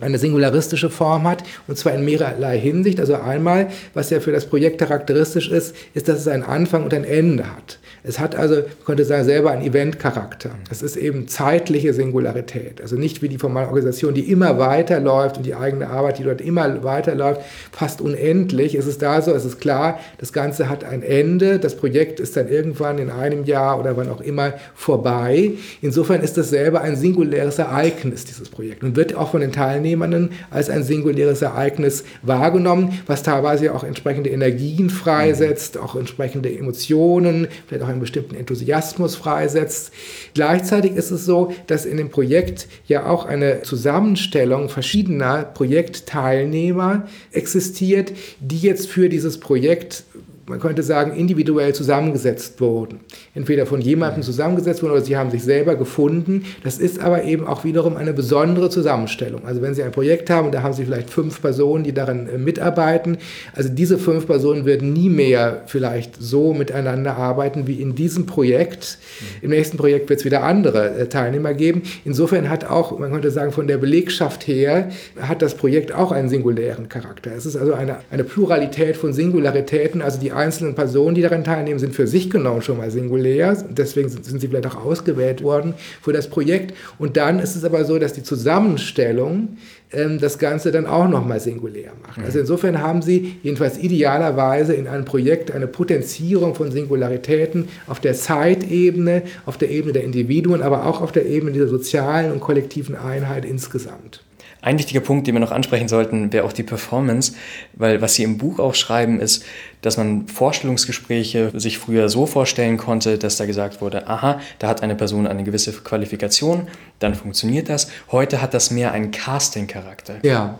eine 0.00 0.18
singularistische 0.18 0.90
Form 0.90 1.28
hat, 1.28 1.44
und 1.68 1.78
zwar 1.78 1.94
in 1.94 2.04
mehrerlei 2.04 2.58
Hinsicht. 2.58 2.98
Also 2.98 3.14
einmal, 3.14 3.68
was 3.94 4.10
ja 4.10 4.20
für 4.20 4.32
das 4.32 4.46
Projekt 4.46 4.78
charakteristisch 4.78 5.48
ist, 5.48 5.74
ist, 5.94 6.08
dass 6.08 6.18
es 6.18 6.28
einen 6.28 6.42
Anfang 6.42 6.84
und 6.84 6.92
ein 6.92 7.04
Ende 7.04 7.44
hat. 7.46 7.78
Es 8.06 8.18
hat 8.18 8.36
also, 8.36 8.56
man 8.56 8.64
könnte 8.84 9.04
sagen, 9.06 9.24
selber 9.24 9.50
einen 9.50 9.62
Eventcharakter. 9.62 10.50
Es 10.70 10.82
ist 10.82 10.96
eben 10.96 11.26
zeitliche 11.26 11.94
Singularität. 11.94 12.82
Also 12.82 12.96
nicht 12.96 13.22
wie 13.22 13.30
die 13.30 13.38
formale 13.38 13.68
Organisation, 13.68 14.12
die 14.12 14.30
immer 14.30 14.58
weiterläuft 14.58 15.38
und 15.38 15.46
die 15.46 15.54
eigene 15.54 15.88
Arbeit, 15.88 16.18
die 16.18 16.24
dort 16.24 16.42
immer 16.42 16.84
weiterläuft, 16.84 17.40
fast 17.72 18.02
unendlich. 18.02 18.74
Es 18.74 18.86
ist 18.86 19.00
da 19.00 19.22
so, 19.22 19.32
es 19.32 19.46
ist 19.46 19.58
klar, 19.58 19.98
das 20.18 20.34
Ganze 20.34 20.68
hat 20.68 20.84
ein 20.84 21.02
Ende. 21.02 21.58
Das 21.58 21.76
Projekt 21.76 22.20
ist 22.20 22.36
dann 22.36 22.48
irgendwann 22.48 22.98
in 22.98 23.08
einem 23.08 23.44
Jahr 23.44 23.80
oder 23.80 23.96
wann 23.96 24.10
auch 24.10 24.20
immer 24.20 24.52
vorbei. 24.74 25.52
Insofern 25.80 26.20
ist 26.20 26.36
das 26.36 26.50
selber 26.50 26.82
ein 26.82 26.96
singuläres 26.96 27.58
Ereignis, 27.58 28.26
dieses 28.26 28.50
Projekt. 28.50 28.82
Und 28.84 28.96
wird 28.96 29.14
auch 29.14 29.30
von 29.30 29.40
den 29.40 29.52
Teilnehmern 29.84 30.30
als 30.50 30.70
ein 30.70 30.82
singuläres 30.82 31.42
Ereignis 31.42 32.04
wahrgenommen, 32.22 33.00
was 33.06 33.22
teilweise 33.22 33.74
auch 33.74 33.84
entsprechende 33.84 34.30
Energien 34.30 34.88
freisetzt, 34.88 35.78
auch 35.78 35.94
entsprechende 35.94 36.56
Emotionen, 36.56 37.48
vielleicht 37.66 37.84
auch 37.84 37.88
einen 37.88 38.00
bestimmten 38.00 38.34
Enthusiasmus 38.34 39.14
freisetzt. 39.14 39.92
Gleichzeitig 40.32 40.92
ist 40.92 41.10
es 41.10 41.26
so, 41.26 41.52
dass 41.66 41.84
in 41.84 41.98
dem 41.98 42.10
Projekt 42.10 42.66
ja 42.86 43.06
auch 43.06 43.26
eine 43.26 43.62
Zusammenstellung 43.62 44.68
verschiedener 44.68 45.44
Projektteilnehmer 45.44 47.06
existiert, 47.32 48.12
die 48.40 48.58
jetzt 48.58 48.88
für 48.88 49.08
dieses 49.08 49.38
Projekt 49.38 50.04
man 50.46 50.60
könnte 50.60 50.82
sagen, 50.82 51.12
individuell 51.12 51.74
zusammengesetzt 51.74 52.60
wurden. 52.60 53.00
Entweder 53.34 53.66
von 53.66 53.80
jemandem 53.80 54.22
zusammengesetzt 54.22 54.82
wurden 54.82 54.92
oder 54.92 55.02
sie 55.02 55.16
haben 55.16 55.30
sich 55.30 55.42
selber 55.42 55.74
gefunden. 55.74 56.44
Das 56.62 56.78
ist 56.78 57.00
aber 57.00 57.24
eben 57.24 57.46
auch 57.46 57.64
wiederum 57.64 57.96
eine 57.96 58.12
besondere 58.12 58.68
Zusammenstellung. 58.70 59.46
Also 59.46 59.62
wenn 59.62 59.74
Sie 59.74 59.82
ein 59.82 59.92
Projekt 59.92 60.30
haben, 60.30 60.50
da 60.52 60.62
haben 60.62 60.74
Sie 60.74 60.84
vielleicht 60.84 61.10
fünf 61.10 61.40
Personen, 61.40 61.84
die 61.84 61.92
daran 61.92 62.28
äh, 62.28 62.38
mitarbeiten. 62.38 63.18
Also 63.54 63.68
diese 63.68 63.98
fünf 63.98 64.26
Personen 64.26 64.66
werden 64.66 64.92
nie 64.92 65.08
mehr 65.08 65.62
vielleicht 65.66 66.20
so 66.20 66.52
miteinander 66.52 67.16
arbeiten 67.16 67.66
wie 67.66 67.80
in 67.80 67.94
diesem 67.94 68.26
Projekt. 68.26 68.98
Im 69.40 69.50
nächsten 69.50 69.76
Projekt 69.76 70.10
wird 70.10 70.20
es 70.20 70.24
wieder 70.24 70.42
andere 70.42 70.94
äh, 70.94 71.06
Teilnehmer 71.06 71.54
geben. 71.54 71.82
Insofern 72.04 72.50
hat 72.50 72.64
auch, 72.64 72.98
man 72.98 73.10
könnte 73.12 73.30
sagen, 73.30 73.52
von 73.52 73.66
der 73.66 73.78
Belegschaft 73.78 74.46
her, 74.46 74.90
hat 75.20 75.40
das 75.42 75.54
Projekt 75.54 75.94
auch 75.94 76.12
einen 76.12 76.28
singulären 76.28 76.88
Charakter. 76.88 77.30
Es 77.34 77.46
ist 77.46 77.56
also 77.56 77.72
eine, 77.72 77.96
eine 78.10 78.24
Pluralität 78.24 78.96
von 78.96 79.12
Singularitäten, 79.12 80.02
also 80.02 80.20
die 80.20 80.33
einzelnen 80.34 80.74
Personen, 80.74 81.14
die 81.14 81.22
daran 81.22 81.44
teilnehmen, 81.44 81.78
sind 81.78 81.94
für 81.94 82.06
sich 82.06 82.30
genommen 82.30 82.62
schon 82.62 82.78
mal 82.78 82.90
singulär. 82.90 83.56
Deswegen 83.70 84.08
sind 84.08 84.40
sie 84.40 84.48
vielleicht 84.48 84.66
auch 84.66 84.84
ausgewählt 84.84 85.42
worden 85.42 85.74
für 86.02 86.12
das 86.12 86.28
Projekt. 86.28 86.74
Und 86.98 87.16
dann 87.16 87.38
ist 87.38 87.56
es 87.56 87.64
aber 87.64 87.84
so, 87.84 87.98
dass 87.98 88.12
die 88.12 88.22
Zusammenstellung 88.22 89.56
ähm, 89.92 90.18
das 90.18 90.38
Ganze 90.38 90.72
dann 90.72 90.86
auch 90.86 91.08
nochmal 91.08 91.40
singulär 91.40 91.92
macht. 92.06 92.20
Also 92.24 92.38
insofern 92.40 92.80
haben 92.80 93.02
sie 93.02 93.36
jedenfalls 93.42 93.78
idealerweise 93.78 94.74
in 94.74 94.88
einem 94.88 95.04
Projekt 95.04 95.50
eine 95.50 95.66
Potenzierung 95.66 96.54
von 96.54 96.70
Singularitäten 96.70 97.68
auf 97.86 98.00
der 98.00 98.14
Zeitebene, 98.14 99.22
auf 99.46 99.58
der 99.58 99.70
Ebene 99.70 99.92
der 99.92 100.04
Individuen, 100.04 100.62
aber 100.62 100.86
auch 100.86 101.00
auf 101.00 101.12
der 101.12 101.26
Ebene 101.26 101.52
dieser 101.52 101.68
sozialen 101.68 102.32
und 102.32 102.40
kollektiven 102.40 102.96
Einheit 102.96 103.44
insgesamt. 103.44 104.22
Ein 104.64 104.78
wichtiger 104.78 105.00
Punkt, 105.00 105.26
den 105.26 105.34
wir 105.34 105.40
noch 105.40 105.50
ansprechen 105.50 105.88
sollten, 105.88 106.32
wäre 106.32 106.46
auch 106.46 106.52
die 106.54 106.62
Performance, 106.62 107.34
weil 107.74 108.00
was 108.00 108.14
Sie 108.14 108.22
im 108.22 108.38
Buch 108.38 108.58
auch 108.58 108.74
schreiben, 108.74 109.20
ist, 109.20 109.44
dass 109.82 109.98
man 109.98 110.26
Vorstellungsgespräche 110.26 111.52
sich 111.52 111.76
früher 111.76 112.08
so 112.08 112.24
vorstellen 112.24 112.78
konnte, 112.78 113.18
dass 113.18 113.36
da 113.36 113.44
gesagt 113.44 113.82
wurde, 113.82 114.08
aha, 114.08 114.40
da 114.58 114.68
hat 114.68 114.82
eine 114.82 114.94
Person 114.94 115.26
eine 115.26 115.44
gewisse 115.44 115.72
Qualifikation, 115.72 116.68
dann 116.98 117.14
funktioniert 117.14 117.68
das. 117.68 117.90
Heute 118.10 118.40
hat 118.40 118.54
das 118.54 118.70
mehr 118.70 118.92
einen 118.92 119.10
Casting-Charakter. 119.10 120.20
Ja. 120.22 120.58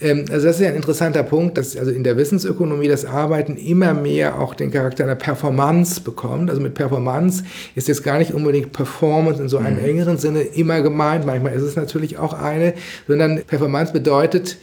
Ähm, 0.00 0.24
also 0.30 0.46
das 0.46 0.56
ist 0.56 0.62
ja 0.62 0.68
ein 0.68 0.76
interessanter 0.76 1.22
Punkt, 1.22 1.58
dass 1.58 1.76
also 1.76 1.90
in 1.90 2.04
der 2.04 2.16
Wissensökonomie 2.16 2.88
das 2.88 3.04
Arbeiten 3.04 3.56
immer 3.56 3.94
mehr 3.94 4.38
auch 4.40 4.54
den 4.54 4.70
Charakter 4.70 5.04
einer 5.04 5.14
Performance 5.14 6.00
bekommt. 6.00 6.50
Also 6.50 6.60
mit 6.60 6.74
Performance 6.74 7.44
ist 7.74 7.88
jetzt 7.88 8.02
gar 8.02 8.18
nicht 8.18 8.32
unbedingt 8.32 8.72
Performance 8.72 9.42
in 9.42 9.48
so 9.48 9.58
einem 9.58 9.78
mhm. 9.78 9.84
engeren 9.84 10.18
Sinne 10.18 10.42
immer 10.42 10.80
gemeint. 10.82 11.26
Manchmal 11.26 11.54
ist 11.54 11.62
es 11.62 11.76
natürlich 11.76 12.18
auch 12.18 12.32
eine, 12.32 12.74
sondern 13.06 13.42
Performance 13.44 13.92
bedeutet, 13.92 14.58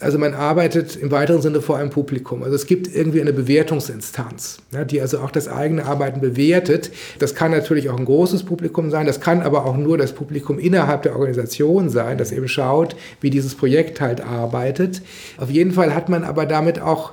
also 0.00 0.18
man 0.18 0.34
arbeitet 0.34 0.96
im 0.96 1.10
weiteren 1.10 1.40
Sinne 1.40 1.60
vor 1.60 1.78
einem 1.78 1.90
Publikum. 1.90 2.42
Also 2.42 2.56
es 2.56 2.66
gibt 2.66 2.92
irgendwie 2.92 3.20
eine 3.20 3.32
Bewertungsinstanz, 3.32 4.58
ja, 4.72 4.84
die 4.84 5.00
also 5.00 5.18
auch 5.18 5.30
das 5.30 5.48
eigene 5.48 5.84
Arbeiten 5.84 6.20
bewertet. 6.20 6.90
Das 7.20 7.34
kann 7.34 7.52
natürlich 7.52 7.90
auch 7.90 7.98
ein 7.98 8.04
großes 8.04 8.42
Publikum 8.42 8.90
sein, 8.90 9.06
das 9.06 9.20
kann 9.20 9.42
aber 9.42 9.64
auch 9.64 9.76
nur 9.76 9.96
das 9.96 10.12
Publikum 10.12 10.58
innerhalb 10.58 11.02
der 11.02 11.14
Organisation 11.14 11.90
sein, 11.90 12.18
das 12.18 12.32
eben 12.32 12.48
schaut, 12.48 12.96
wie 13.20 13.30
dieses 13.30 13.54
Projekt 13.54 14.00
halt 14.00 14.20
arbeitet. 14.20 15.02
Auf 15.38 15.50
jeden 15.50 15.72
Fall 15.72 15.94
hat 15.94 16.08
man 16.08 16.24
aber 16.24 16.46
damit 16.46 16.80
auch 16.80 17.12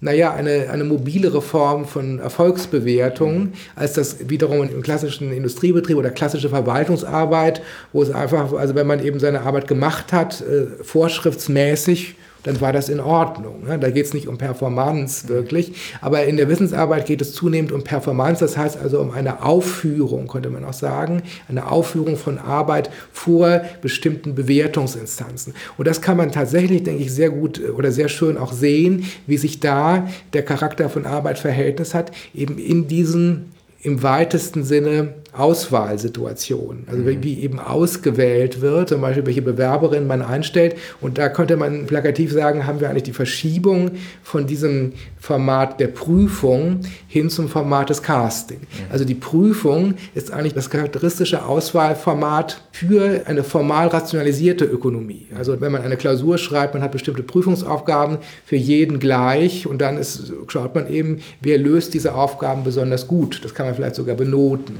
naja, 0.00 0.32
eine, 0.32 0.70
eine 0.70 0.84
mobilere 0.84 1.42
Form 1.42 1.84
von 1.84 2.20
Erfolgsbewertung, 2.20 3.52
als 3.74 3.94
das 3.94 4.28
wiederum 4.28 4.62
im 4.68 4.82
klassischen 4.82 5.32
Industriebetrieb 5.32 5.96
oder 5.96 6.10
klassische 6.10 6.48
Verwaltungsarbeit, 6.48 7.62
wo 7.92 8.02
es 8.02 8.10
einfach, 8.10 8.52
also 8.52 8.74
wenn 8.74 8.86
man 8.86 9.04
eben 9.04 9.18
seine 9.18 9.40
Arbeit 9.40 9.66
gemacht 9.66 10.12
hat, 10.12 10.40
äh, 10.40 10.82
vorschriftsmäßig 10.84 12.14
dann 12.42 12.60
war 12.60 12.72
das 12.72 12.88
in 12.88 13.00
Ordnung. 13.00 13.64
Ne? 13.64 13.78
Da 13.78 13.90
geht 13.90 14.06
es 14.06 14.14
nicht 14.14 14.28
um 14.28 14.38
Performance 14.38 15.28
wirklich, 15.28 15.72
aber 16.00 16.24
in 16.24 16.36
der 16.36 16.48
Wissensarbeit 16.48 17.06
geht 17.06 17.20
es 17.20 17.32
zunehmend 17.34 17.72
um 17.72 17.84
Performance, 17.84 18.40
das 18.40 18.56
heißt 18.56 18.78
also 18.78 19.00
um 19.00 19.10
eine 19.10 19.42
Aufführung, 19.42 20.26
könnte 20.28 20.50
man 20.50 20.64
auch 20.64 20.72
sagen, 20.72 21.22
eine 21.48 21.70
Aufführung 21.70 22.16
von 22.16 22.38
Arbeit 22.38 22.90
vor 23.12 23.62
bestimmten 23.82 24.34
Bewertungsinstanzen. 24.34 25.54
Und 25.76 25.86
das 25.86 26.00
kann 26.00 26.16
man 26.16 26.32
tatsächlich, 26.32 26.82
denke 26.82 27.02
ich, 27.02 27.12
sehr 27.12 27.30
gut 27.30 27.60
äh, 27.60 27.70
oder 27.70 27.92
sehr 27.92 28.08
schön 28.08 28.38
auch 28.38 28.52
sehen, 28.52 29.04
wie 29.26 29.36
sich 29.36 29.60
da 29.60 30.08
der 30.32 30.42
Charakter 30.44 30.88
von 30.88 31.06
Arbeit 31.06 31.38
Verhältnis 31.38 31.94
hat, 31.94 32.12
eben 32.34 32.58
in 32.58 32.88
diesen 32.88 33.52
im 33.80 34.02
weitesten 34.02 34.64
Sinne 34.64 35.14
Auswahlsituation, 35.38 36.84
also 36.88 37.00
mhm. 37.00 37.22
wie 37.22 37.40
eben 37.40 37.60
ausgewählt 37.60 38.60
wird, 38.60 38.88
zum 38.88 39.00
Beispiel 39.00 39.24
welche 39.24 39.42
Bewerberin 39.42 40.06
man 40.06 40.20
einstellt. 40.20 40.76
Und 41.00 41.18
da 41.18 41.28
könnte 41.28 41.56
man 41.56 41.86
plakativ 41.86 42.32
sagen, 42.32 42.66
haben 42.66 42.80
wir 42.80 42.90
eigentlich 42.90 43.04
die 43.04 43.12
Verschiebung 43.12 43.92
von 44.22 44.46
diesem 44.46 44.94
Format 45.20 45.80
der 45.80 45.88
Prüfung 45.88 46.80
hin 47.06 47.30
zum 47.30 47.48
Format 47.48 47.90
des 47.90 48.02
Casting. 48.02 48.60
Also 48.90 49.04
die 49.04 49.14
Prüfung 49.14 49.94
ist 50.14 50.32
eigentlich 50.32 50.54
das 50.54 50.70
charakteristische 50.70 51.44
Auswahlformat 51.44 52.62
für 52.72 53.22
eine 53.26 53.44
formal 53.44 53.88
rationalisierte 53.88 54.64
Ökonomie. 54.64 55.26
Also 55.36 55.60
wenn 55.60 55.72
man 55.72 55.82
eine 55.82 55.96
Klausur 55.96 56.38
schreibt, 56.38 56.74
man 56.74 56.82
hat 56.82 56.92
bestimmte 56.92 57.22
Prüfungsaufgaben 57.22 58.18
für 58.44 58.56
jeden 58.56 58.98
gleich 58.98 59.66
und 59.66 59.80
dann 59.80 59.98
ist, 59.98 60.32
schaut 60.48 60.74
man 60.74 60.88
eben, 60.88 61.20
wer 61.40 61.58
löst 61.58 61.94
diese 61.94 62.14
Aufgaben 62.14 62.64
besonders 62.64 63.06
gut. 63.06 63.40
Das 63.44 63.54
kann 63.54 63.66
man 63.66 63.74
vielleicht 63.74 63.96
sogar 63.96 64.14
benoten. 64.14 64.78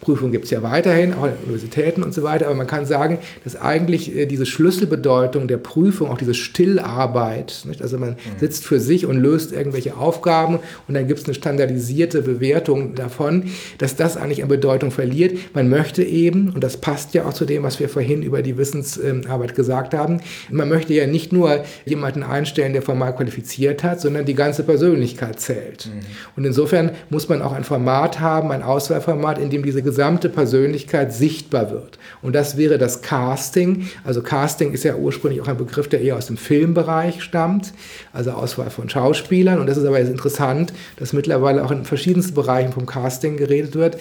Prüfungen 0.00 0.30
gibt 0.30 0.44
es 0.44 0.50
ja 0.50 0.62
weiterhin, 0.62 1.14
auch 1.14 1.24
an 1.24 1.32
Universitäten 1.42 2.02
und 2.02 2.12
so 2.12 2.22
weiter, 2.22 2.46
aber 2.46 2.54
man 2.54 2.66
kann 2.66 2.84
sagen, 2.84 3.18
dass 3.44 3.56
eigentlich 3.56 4.14
äh, 4.14 4.26
diese 4.26 4.44
Schlüsselbedeutung 4.44 5.48
der 5.48 5.56
Prüfung, 5.56 6.10
auch 6.10 6.18
diese 6.18 6.34
Stillarbeit, 6.34 7.62
nicht? 7.64 7.80
also 7.80 7.98
man 7.98 8.10
mhm. 8.10 8.38
sitzt 8.38 8.64
für 8.64 8.78
sich 8.78 9.06
und 9.06 9.16
löst 9.16 9.52
irgendwelche 9.52 9.96
Aufgaben 9.96 10.58
und 10.86 10.94
dann 10.94 11.08
gibt 11.08 11.20
es 11.20 11.26
eine 11.26 11.34
standardisierte 11.34 12.22
Bewertung 12.22 12.94
davon, 12.94 13.44
dass 13.78 13.96
das 13.96 14.16
eigentlich 14.16 14.42
an 14.42 14.48
Bedeutung 14.48 14.90
verliert. 14.90 15.38
Man 15.54 15.68
möchte 15.68 16.02
eben, 16.02 16.50
und 16.50 16.62
das 16.62 16.76
passt 16.76 17.14
ja 17.14 17.24
auch 17.24 17.32
zu 17.32 17.46
dem, 17.46 17.62
was 17.62 17.80
wir 17.80 17.88
vorhin 17.88 18.22
über 18.22 18.42
die 18.42 18.58
Wissensarbeit 18.58 19.54
gesagt 19.54 19.94
haben, 19.94 20.20
man 20.50 20.68
möchte 20.68 20.92
ja 20.92 21.06
nicht 21.06 21.32
nur 21.32 21.64
jemanden 21.86 22.22
einstellen, 22.22 22.74
der 22.74 22.82
formal 22.82 23.14
qualifiziert 23.14 23.82
hat, 23.82 24.00
sondern 24.00 24.26
die 24.26 24.34
ganze 24.34 24.62
Persönlichkeit 24.62 25.40
zählt. 25.40 25.86
Mhm. 25.86 26.00
Und 26.36 26.44
insofern 26.44 26.90
muss 27.08 27.28
man 27.28 27.40
auch 27.40 27.52
ein 27.52 27.64
Format 27.64 28.20
haben, 28.20 28.52
ein 28.52 28.62
Auswahlformat, 28.62 29.38
in 29.38 29.48
dem 29.48 29.62
diese 29.62 29.85
gesamte 29.86 30.28
Persönlichkeit 30.28 31.14
sichtbar 31.14 31.70
wird. 31.70 31.98
Und 32.20 32.34
das 32.34 32.58
wäre 32.58 32.76
das 32.76 33.00
Casting. 33.00 33.88
Also 34.04 34.20
Casting 34.20 34.72
ist 34.72 34.84
ja 34.84 34.96
ursprünglich 34.96 35.40
auch 35.40 35.48
ein 35.48 35.56
Begriff, 35.56 35.88
der 35.88 36.02
eher 36.02 36.16
aus 36.16 36.26
dem 36.26 36.36
Filmbereich 36.36 37.22
stammt, 37.22 37.72
also 38.12 38.32
Auswahl 38.32 38.68
von 38.68 38.90
Schauspielern. 38.90 39.60
Und 39.60 39.68
das 39.68 39.78
ist 39.78 39.86
aber 39.86 39.98
jetzt 39.98 40.10
interessant, 40.10 40.72
dass 40.96 41.12
mittlerweile 41.12 41.64
auch 41.64 41.70
in 41.70 41.84
verschiedensten 41.84 42.34
Bereichen 42.34 42.72
vom 42.72 42.84
Casting 42.84 43.36
geredet 43.36 43.76
wird. 43.76 43.96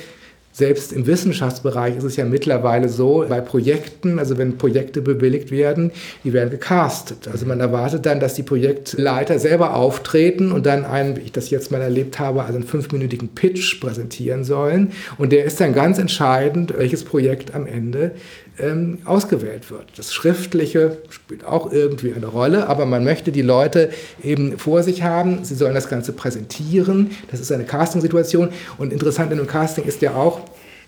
Selbst 0.58 0.94
im 0.94 1.06
Wissenschaftsbereich 1.06 1.98
ist 1.98 2.06
es 2.06 2.16
ja 2.16 2.24
mittlerweile 2.24 2.88
so, 2.88 3.26
bei 3.28 3.42
Projekten, 3.42 4.20
also 4.20 4.38
wenn 4.38 4.58
Projekte 4.58 5.02
bewilligt 5.02 5.52
werden, 5.52 5.92
die 6.24 6.32
werden 6.32 6.50
gecastet. 6.50 7.28
Also 7.30 7.46
man 7.46 7.60
erwartet 7.60 8.06
dann, 8.06 8.22
dass 8.22 8.36
die 8.36 8.44
Projektleiter 8.44 9.38
selber 9.38 9.76
auftreten 9.76 10.54
und 10.54 10.66
dann 10.66 10.86
einen, 10.86 11.18
wie 11.18 11.24
ich 11.24 11.34
das 11.34 11.50
jetzt 11.50 11.74
mal 11.74 11.82
erlebt 11.82 12.20
habe, 12.20 12.44
also 12.44 12.56
einen 12.56 12.64
fünfminütigen 12.64 13.36
Pitch 13.36 13.82
präsentieren 13.82 14.46
sollen. 14.46 14.94
Und 15.18 15.34
der 15.34 15.44
ist 15.44 15.60
dann 15.60 15.74
ganz 15.74 16.00
entscheidend, 16.00 16.74
welches 16.78 17.04
Projekt 17.04 17.54
am 17.54 17.68
Ende 17.68 18.12
ähm, 18.60 19.00
ausgewählt 19.06 19.70
wird. 19.72 19.86
Das 19.98 20.14
Schriftliche 20.14 20.98
spielt 21.10 21.46
auch 21.46 21.72
irgendwie 21.72 22.14
eine 22.14 22.28
Rolle, 22.28 22.68
aber 22.68 22.86
man 22.86 23.04
möchte 23.04 23.32
die 23.32 23.42
Leute 23.42 23.90
eben 24.24 24.58
vor 24.58 24.84
sich 24.84 25.04
haben. 25.04 25.44
Sie 25.44 25.56
sollen 25.56 25.76
das 25.76 25.90
Ganze 25.90 26.14
präsentieren. 26.14 27.12
Das 27.32 27.40
ist 27.40 27.52
eine 27.52 27.66
Castingsituation. 27.66 28.50
Und 28.78 28.94
interessant 28.94 29.32
in 29.32 29.38
dem 29.38 29.48
Casting 29.48 29.86
ist 29.86 30.02
ja 30.02 30.16
auch, 30.16 30.42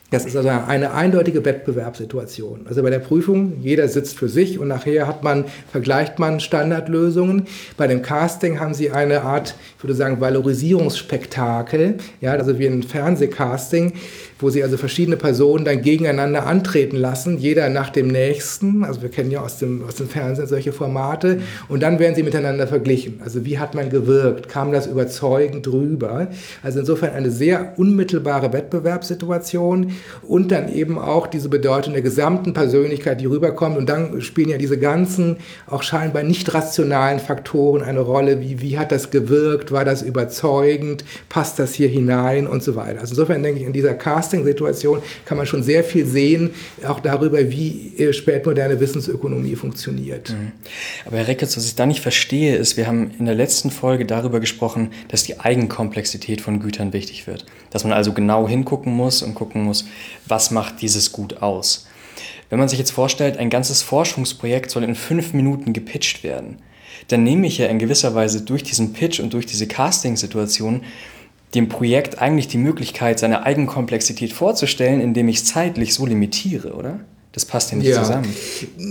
das 0.09 0.25
ist 0.25 0.37
also 0.37 0.47
eine 0.47 0.93
eindeutige 0.93 1.43
Wettbewerbssituation. 1.43 2.65
Also 2.69 2.81
bei 2.81 2.89
der 2.89 2.99
Prüfung, 2.99 3.57
jeder 3.61 3.89
sitzt 3.89 4.17
für 4.17 4.29
sich 4.29 4.57
und 4.57 4.69
nachher 4.69 5.05
hat 5.05 5.21
man, 5.21 5.43
vergleicht 5.69 6.17
man 6.17 6.39
Standardlösungen. 6.39 7.45
Bei 7.75 7.87
dem 7.87 8.01
Casting 8.01 8.61
haben 8.61 8.73
sie 8.73 8.91
eine 8.91 9.23
Art, 9.23 9.55
ich 9.77 9.83
würde 9.83 9.95
sagen, 9.95 10.21
Valorisierungsspektakel, 10.21 11.95
ja, 12.21 12.31
also 12.31 12.57
wie 12.57 12.67
ein 12.67 12.83
Fernsehcasting 12.83 13.93
wo 14.39 14.49
sie 14.49 14.63
also 14.63 14.77
verschiedene 14.77 15.17
Personen 15.17 15.65
dann 15.65 15.81
gegeneinander 15.81 16.45
antreten 16.45 16.97
lassen, 16.97 17.37
jeder 17.37 17.69
nach 17.69 17.89
dem 17.89 18.07
nächsten. 18.07 18.83
Also 18.83 19.01
wir 19.01 19.09
kennen 19.09 19.31
ja 19.31 19.41
aus 19.41 19.57
dem, 19.57 19.83
aus 19.85 19.95
dem 19.95 20.07
Fernsehen 20.07 20.47
solche 20.47 20.71
Formate. 20.71 21.39
Und 21.67 21.81
dann 21.81 21.99
werden 21.99 22.15
sie 22.15 22.23
miteinander 22.23 22.67
verglichen. 22.67 23.19
Also 23.23 23.45
wie 23.45 23.59
hat 23.59 23.73
man 23.73 23.89
gewirkt? 23.89 24.49
Kam 24.49 24.71
das 24.71 24.87
überzeugend 24.87 25.67
rüber? 25.67 26.27
Also 26.63 26.79
insofern 26.79 27.11
eine 27.11 27.31
sehr 27.31 27.73
unmittelbare 27.77 28.53
Wettbewerbssituation 28.53 29.93
und 30.27 30.51
dann 30.51 30.71
eben 30.71 30.99
auch 30.99 31.27
diese 31.27 31.49
Bedeutung 31.49 31.93
der 31.93 32.01
gesamten 32.01 32.53
Persönlichkeit, 32.53 33.21
die 33.21 33.25
rüberkommt. 33.25 33.77
Und 33.77 33.89
dann 33.89 34.21
spielen 34.21 34.49
ja 34.49 34.57
diese 34.57 34.77
ganzen 34.77 35.37
auch 35.65 35.83
scheinbar 35.83 36.23
nicht 36.23 36.53
rationalen 36.53 37.19
Faktoren 37.19 37.81
eine 37.81 38.01
Rolle. 38.01 38.41
Wie, 38.41 38.61
wie 38.61 38.77
hat 38.77 38.91
das 38.91 39.09
gewirkt? 39.09 39.71
War 39.71 39.85
das 39.85 40.01
überzeugend? 40.01 41.03
Passt 41.29 41.59
das 41.59 41.73
hier 41.73 41.87
hinein? 41.87 42.47
Und 42.47 42.63
so 42.63 42.75
weiter. 42.75 42.99
Also 43.01 43.11
insofern 43.13 43.41
denke 43.41 43.61
ich, 43.61 43.65
in 43.65 43.73
dieser 43.73 43.93
Cast 43.93 44.26
Casting-Situation 44.27 45.01
kann 45.25 45.37
man 45.37 45.45
schon 45.45 45.63
sehr 45.63 45.83
viel 45.83 46.05
sehen, 46.05 46.51
auch 46.85 46.99
darüber, 46.99 47.39
wie 47.49 47.93
äh, 47.97 48.13
spätmoderne 48.13 48.79
Wissensökonomie 48.79 49.55
funktioniert. 49.55 50.29
Mhm. 50.31 50.51
Aber 51.05 51.17
Herr 51.17 51.27
Reckitz, 51.27 51.55
was 51.57 51.65
ich 51.65 51.75
da 51.75 51.85
nicht 51.85 52.01
verstehe, 52.01 52.55
ist, 52.55 52.77
wir 52.77 52.87
haben 52.87 53.11
in 53.17 53.25
der 53.25 53.35
letzten 53.35 53.71
Folge 53.71 54.05
darüber 54.05 54.39
gesprochen, 54.39 54.91
dass 55.07 55.23
die 55.23 55.39
Eigenkomplexität 55.39 56.41
von 56.41 56.59
Gütern 56.59 56.93
wichtig 56.93 57.27
wird. 57.27 57.45
Dass 57.71 57.83
man 57.83 57.93
also 57.93 58.13
genau 58.13 58.47
hingucken 58.47 58.93
muss 58.93 59.21
und 59.21 59.35
gucken 59.35 59.63
muss, 59.63 59.85
was 60.27 60.51
macht 60.51 60.81
dieses 60.81 61.11
Gut 61.11 61.41
aus. 61.41 61.87
Wenn 62.49 62.59
man 62.59 62.69
sich 62.69 62.79
jetzt 62.79 62.91
vorstellt, 62.91 63.37
ein 63.37 63.49
ganzes 63.49 63.81
Forschungsprojekt 63.81 64.71
soll 64.71 64.83
in 64.83 64.95
fünf 64.95 65.33
Minuten 65.33 65.73
gepitcht 65.73 66.23
werden, 66.23 66.57
dann 67.09 67.23
nehme 67.23 67.47
ich 67.47 67.57
ja 67.57 67.67
in 67.67 67.79
gewisser 67.79 68.15
Weise 68.15 68.41
durch 68.41 68.63
diesen 68.63 68.93
Pitch 68.93 69.19
und 69.19 69.33
durch 69.33 69.45
diese 69.45 69.67
Casting-Situation 69.67 70.81
dem 71.55 71.69
Projekt 71.69 72.21
eigentlich 72.21 72.47
die 72.47 72.57
Möglichkeit, 72.57 73.19
seine 73.19 73.43
Eigenkomplexität 73.45 74.33
vorzustellen, 74.33 74.99
indem 74.99 75.27
ich 75.27 75.37
es 75.37 75.45
zeitlich 75.45 75.93
so 75.93 76.05
limitiere, 76.05 76.73
oder? 76.73 76.99
Das 77.37 77.45
passt 77.45 77.69
ja 77.69 77.77
nicht 77.77 77.89
ja, 77.89 78.01
zusammen. 78.01 78.33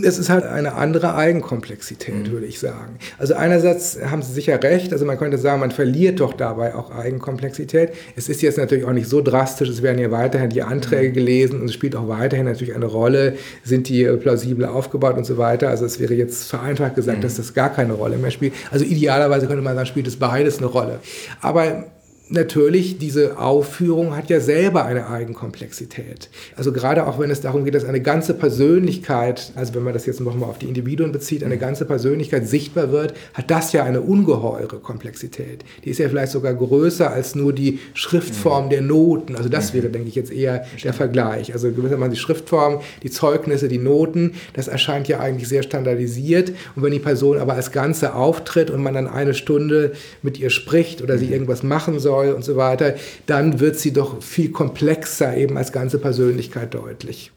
Es 0.04 0.18
ist 0.18 0.28
halt 0.28 0.44
eine 0.44 0.74
andere 0.74 1.16
Eigenkomplexität, 1.16 2.28
mhm. 2.28 2.30
würde 2.30 2.46
ich 2.46 2.60
sagen. 2.60 2.96
Also 3.18 3.34
einerseits 3.34 3.98
haben 4.08 4.22
Sie 4.22 4.32
sicher 4.32 4.62
recht, 4.62 4.92
also 4.92 5.04
man 5.04 5.18
könnte 5.18 5.36
sagen, 5.36 5.58
man 5.58 5.72
verliert 5.72 6.20
doch 6.20 6.32
dabei 6.32 6.76
auch 6.76 6.92
Eigenkomplexität. 6.92 7.90
Es 8.14 8.28
ist 8.28 8.42
jetzt 8.42 8.56
natürlich 8.56 8.84
auch 8.84 8.92
nicht 8.92 9.08
so 9.08 9.20
drastisch, 9.20 9.68
es 9.68 9.82
werden 9.82 9.98
ja 9.98 10.12
weiterhin 10.12 10.50
die 10.50 10.62
Anträge 10.62 11.08
mhm. 11.08 11.14
gelesen 11.14 11.60
und 11.60 11.66
es 11.66 11.74
spielt 11.74 11.96
auch 11.96 12.06
weiterhin 12.06 12.46
natürlich 12.46 12.76
eine 12.76 12.86
Rolle, 12.86 13.34
sind 13.64 13.88
die 13.88 14.04
plausibel 14.04 14.66
aufgebaut 14.66 15.16
und 15.16 15.24
so 15.24 15.38
weiter. 15.38 15.68
Also 15.68 15.84
es 15.84 15.98
wäre 15.98 16.14
jetzt 16.14 16.48
vereinfacht 16.48 16.94
gesagt, 16.94 17.18
mhm. 17.18 17.22
dass 17.22 17.34
das 17.34 17.52
gar 17.52 17.72
keine 17.72 17.94
Rolle 17.94 18.16
mehr 18.16 18.30
spielt. 18.30 18.52
Also 18.70 18.84
idealerweise 18.84 19.48
könnte 19.48 19.62
man 19.62 19.74
sagen, 19.74 19.86
spielt 19.86 20.06
es 20.06 20.20
beides 20.20 20.58
eine 20.58 20.68
Rolle. 20.68 21.00
Aber 21.40 21.86
natürlich, 22.28 22.98
diese 22.98 23.38
Aufführung 23.38 24.16
hat 24.16 24.30
ja 24.30 24.40
selber 24.40 24.84
eine 24.84 25.08
Eigenkomplexität. 25.08 26.28
Also 26.56 26.72
gerade 26.72 27.06
auch 27.06 27.18
wenn 27.18 27.30
es 27.30 27.40
darum 27.40 27.64
geht, 27.64 27.74
dass 27.74 27.84
eine 27.84 28.00
ganze 28.00 28.34
Persönlichkeit, 28.34 29.52
also 29.54 29.74
wenn 29.74 29.84
man 29.84 29.94
das 29.94 30.06
jetzt 30.06 30.20
nochmal 30.20 30.50
auf 30.50 30.58
die 30.58 30.66
Individuen 30.66 31.12
bezieht, 31.12 31.44
eine 31.44 31.58
ganze 31.58 31.84
Persönlichkeit 31.84 32.48
sichtbar 32.48 32.90
wird, 32.90 33.14
hat 33.34 33.50
das 33.50 33.72
ja 33.72 33.84
eine 33.84 34.00
ungeheure 34.00 34.80
Komplexität. 34.80 35.64
Die 35.84 35.90
ist 35.90 35.98
ja 35.98 36.08
vielleicht 36.08 36.32
sogar 36.32 36.54
größer 36.54 37.10
als 37.10 37.36
nur 37.36 37.52
die 37.52 37.78
Schriftform 37.94 38.70
der 38.70 38.82
Noten. 38.82 39.36
Also 39.36 39.48
das 39.48 39.72
wäre, 39.72 39.88
denke 39.88 40.08
ich, 40.08 40.16
jetzt 40.16 40.32
eher 40.32 40.66
der 40.82 40.94
Vergleich. 40.94 41.52
Also 41.52 41.70
gewissermaßen 41.70 42.12
die 42.12 42.18
Schriftform, 42.18 42.80
die 43.02 43.10
Zeugnisse, 43.10 43.68
die 43.68 43.78
Noten, 43.78 44.32
das 44.54 44.66
erscheint 44.66 45.06
ja 45.06 45.20
eigentlich 45.20 45.48
sehr 45.48 45.62
standardisiert. 45.62 46.50
Und 46.74 46.82
wenn 46.82 46.92
die 46.92 46.98
Person 46.98 47.38
aber 47.38 47.54
als 47.54 47.70
Ganze 47.70 48.14
auftritt 48.14 48.70
und 48.70 48.82
man 48.82 48.94
dann 48.94 49.06
eine 49.06 49.34
Stunde 49.34 49.92
mit 50.22 50.40
ihr 50.40 50.50
spricht 50.50 51.02
oder 51.02 51.18
sie 51.18 51.30
irgendwas 51.30 51.62
machen 51.62 52.00
soll, 52.00 52.15
soll 52.16 52.32
und 52.32 52.44
so 52.44 52.56
weiter, 52.56 52.94
dann 53.26 53.60
wird 53.60 53.78
sie 53.78 53.92
doch 53.92 54.22
viel 54.22 54.50
komplexer 54.50 55.36
eben 55.36 55.56
als 55.56 55.72
ganze 55.72 55.98
Persönlichkeit 55.98 56.74
deutlich. 56.74 57.30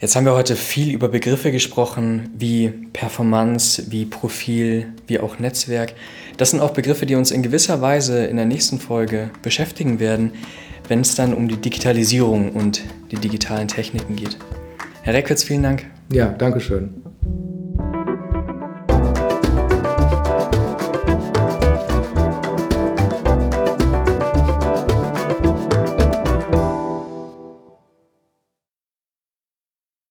Jetzt 0.00 0.14
haben 0.14 0.26
wir 0.26 0.34
heute 0.34 0.54
viel 0.54 0.94
über 0.94 1.08
Begriffe 1.08 1.50
gesprochen, 1.50 2.30
wie 2.36 2.68
Performance, 2.92 3.90
wie 3.90 4.04
Profil, 4.04 4.92
wie 5.08 5.18
auch 5.18 5.40
Netzwerk. 5.40 5.94
Das 6.36 6.50
sind 6.50 6.60
auch 6.60 6.70
Begriffe, 6.70 7.04
die 7.04 7.16
uns 7.16 7.32
in 7.32 7.42
gewisser 7.42 7.80
Weise 7.80 8.24
in 8.26 8.36
der 8.36 8.46
nächsten 8.46 8.78
Folge 8.78 9.30
beschäftigen 9.42 9.98
werden, 9.98 10.32
wenn 10.86 11.00
es 11.00 11.16
dann 11.16 11.34
um 11.34 11.48
die 11.48 11.56
Digitalisierung 11.56 12.52
und 12.52 12.82
die 13.10 13.16
digitalen 13.16 13.66
Techniken 13.66 14.14
geht. 14.14 14.38
Herr 15.02 15.14
Reckwitz, 15.14 15.42
vielen 15.42 15.64
Dank. 15.64 15.86
Ja, 16.12 16.28
danke 16.28 16.60
schön. 16.60 17.02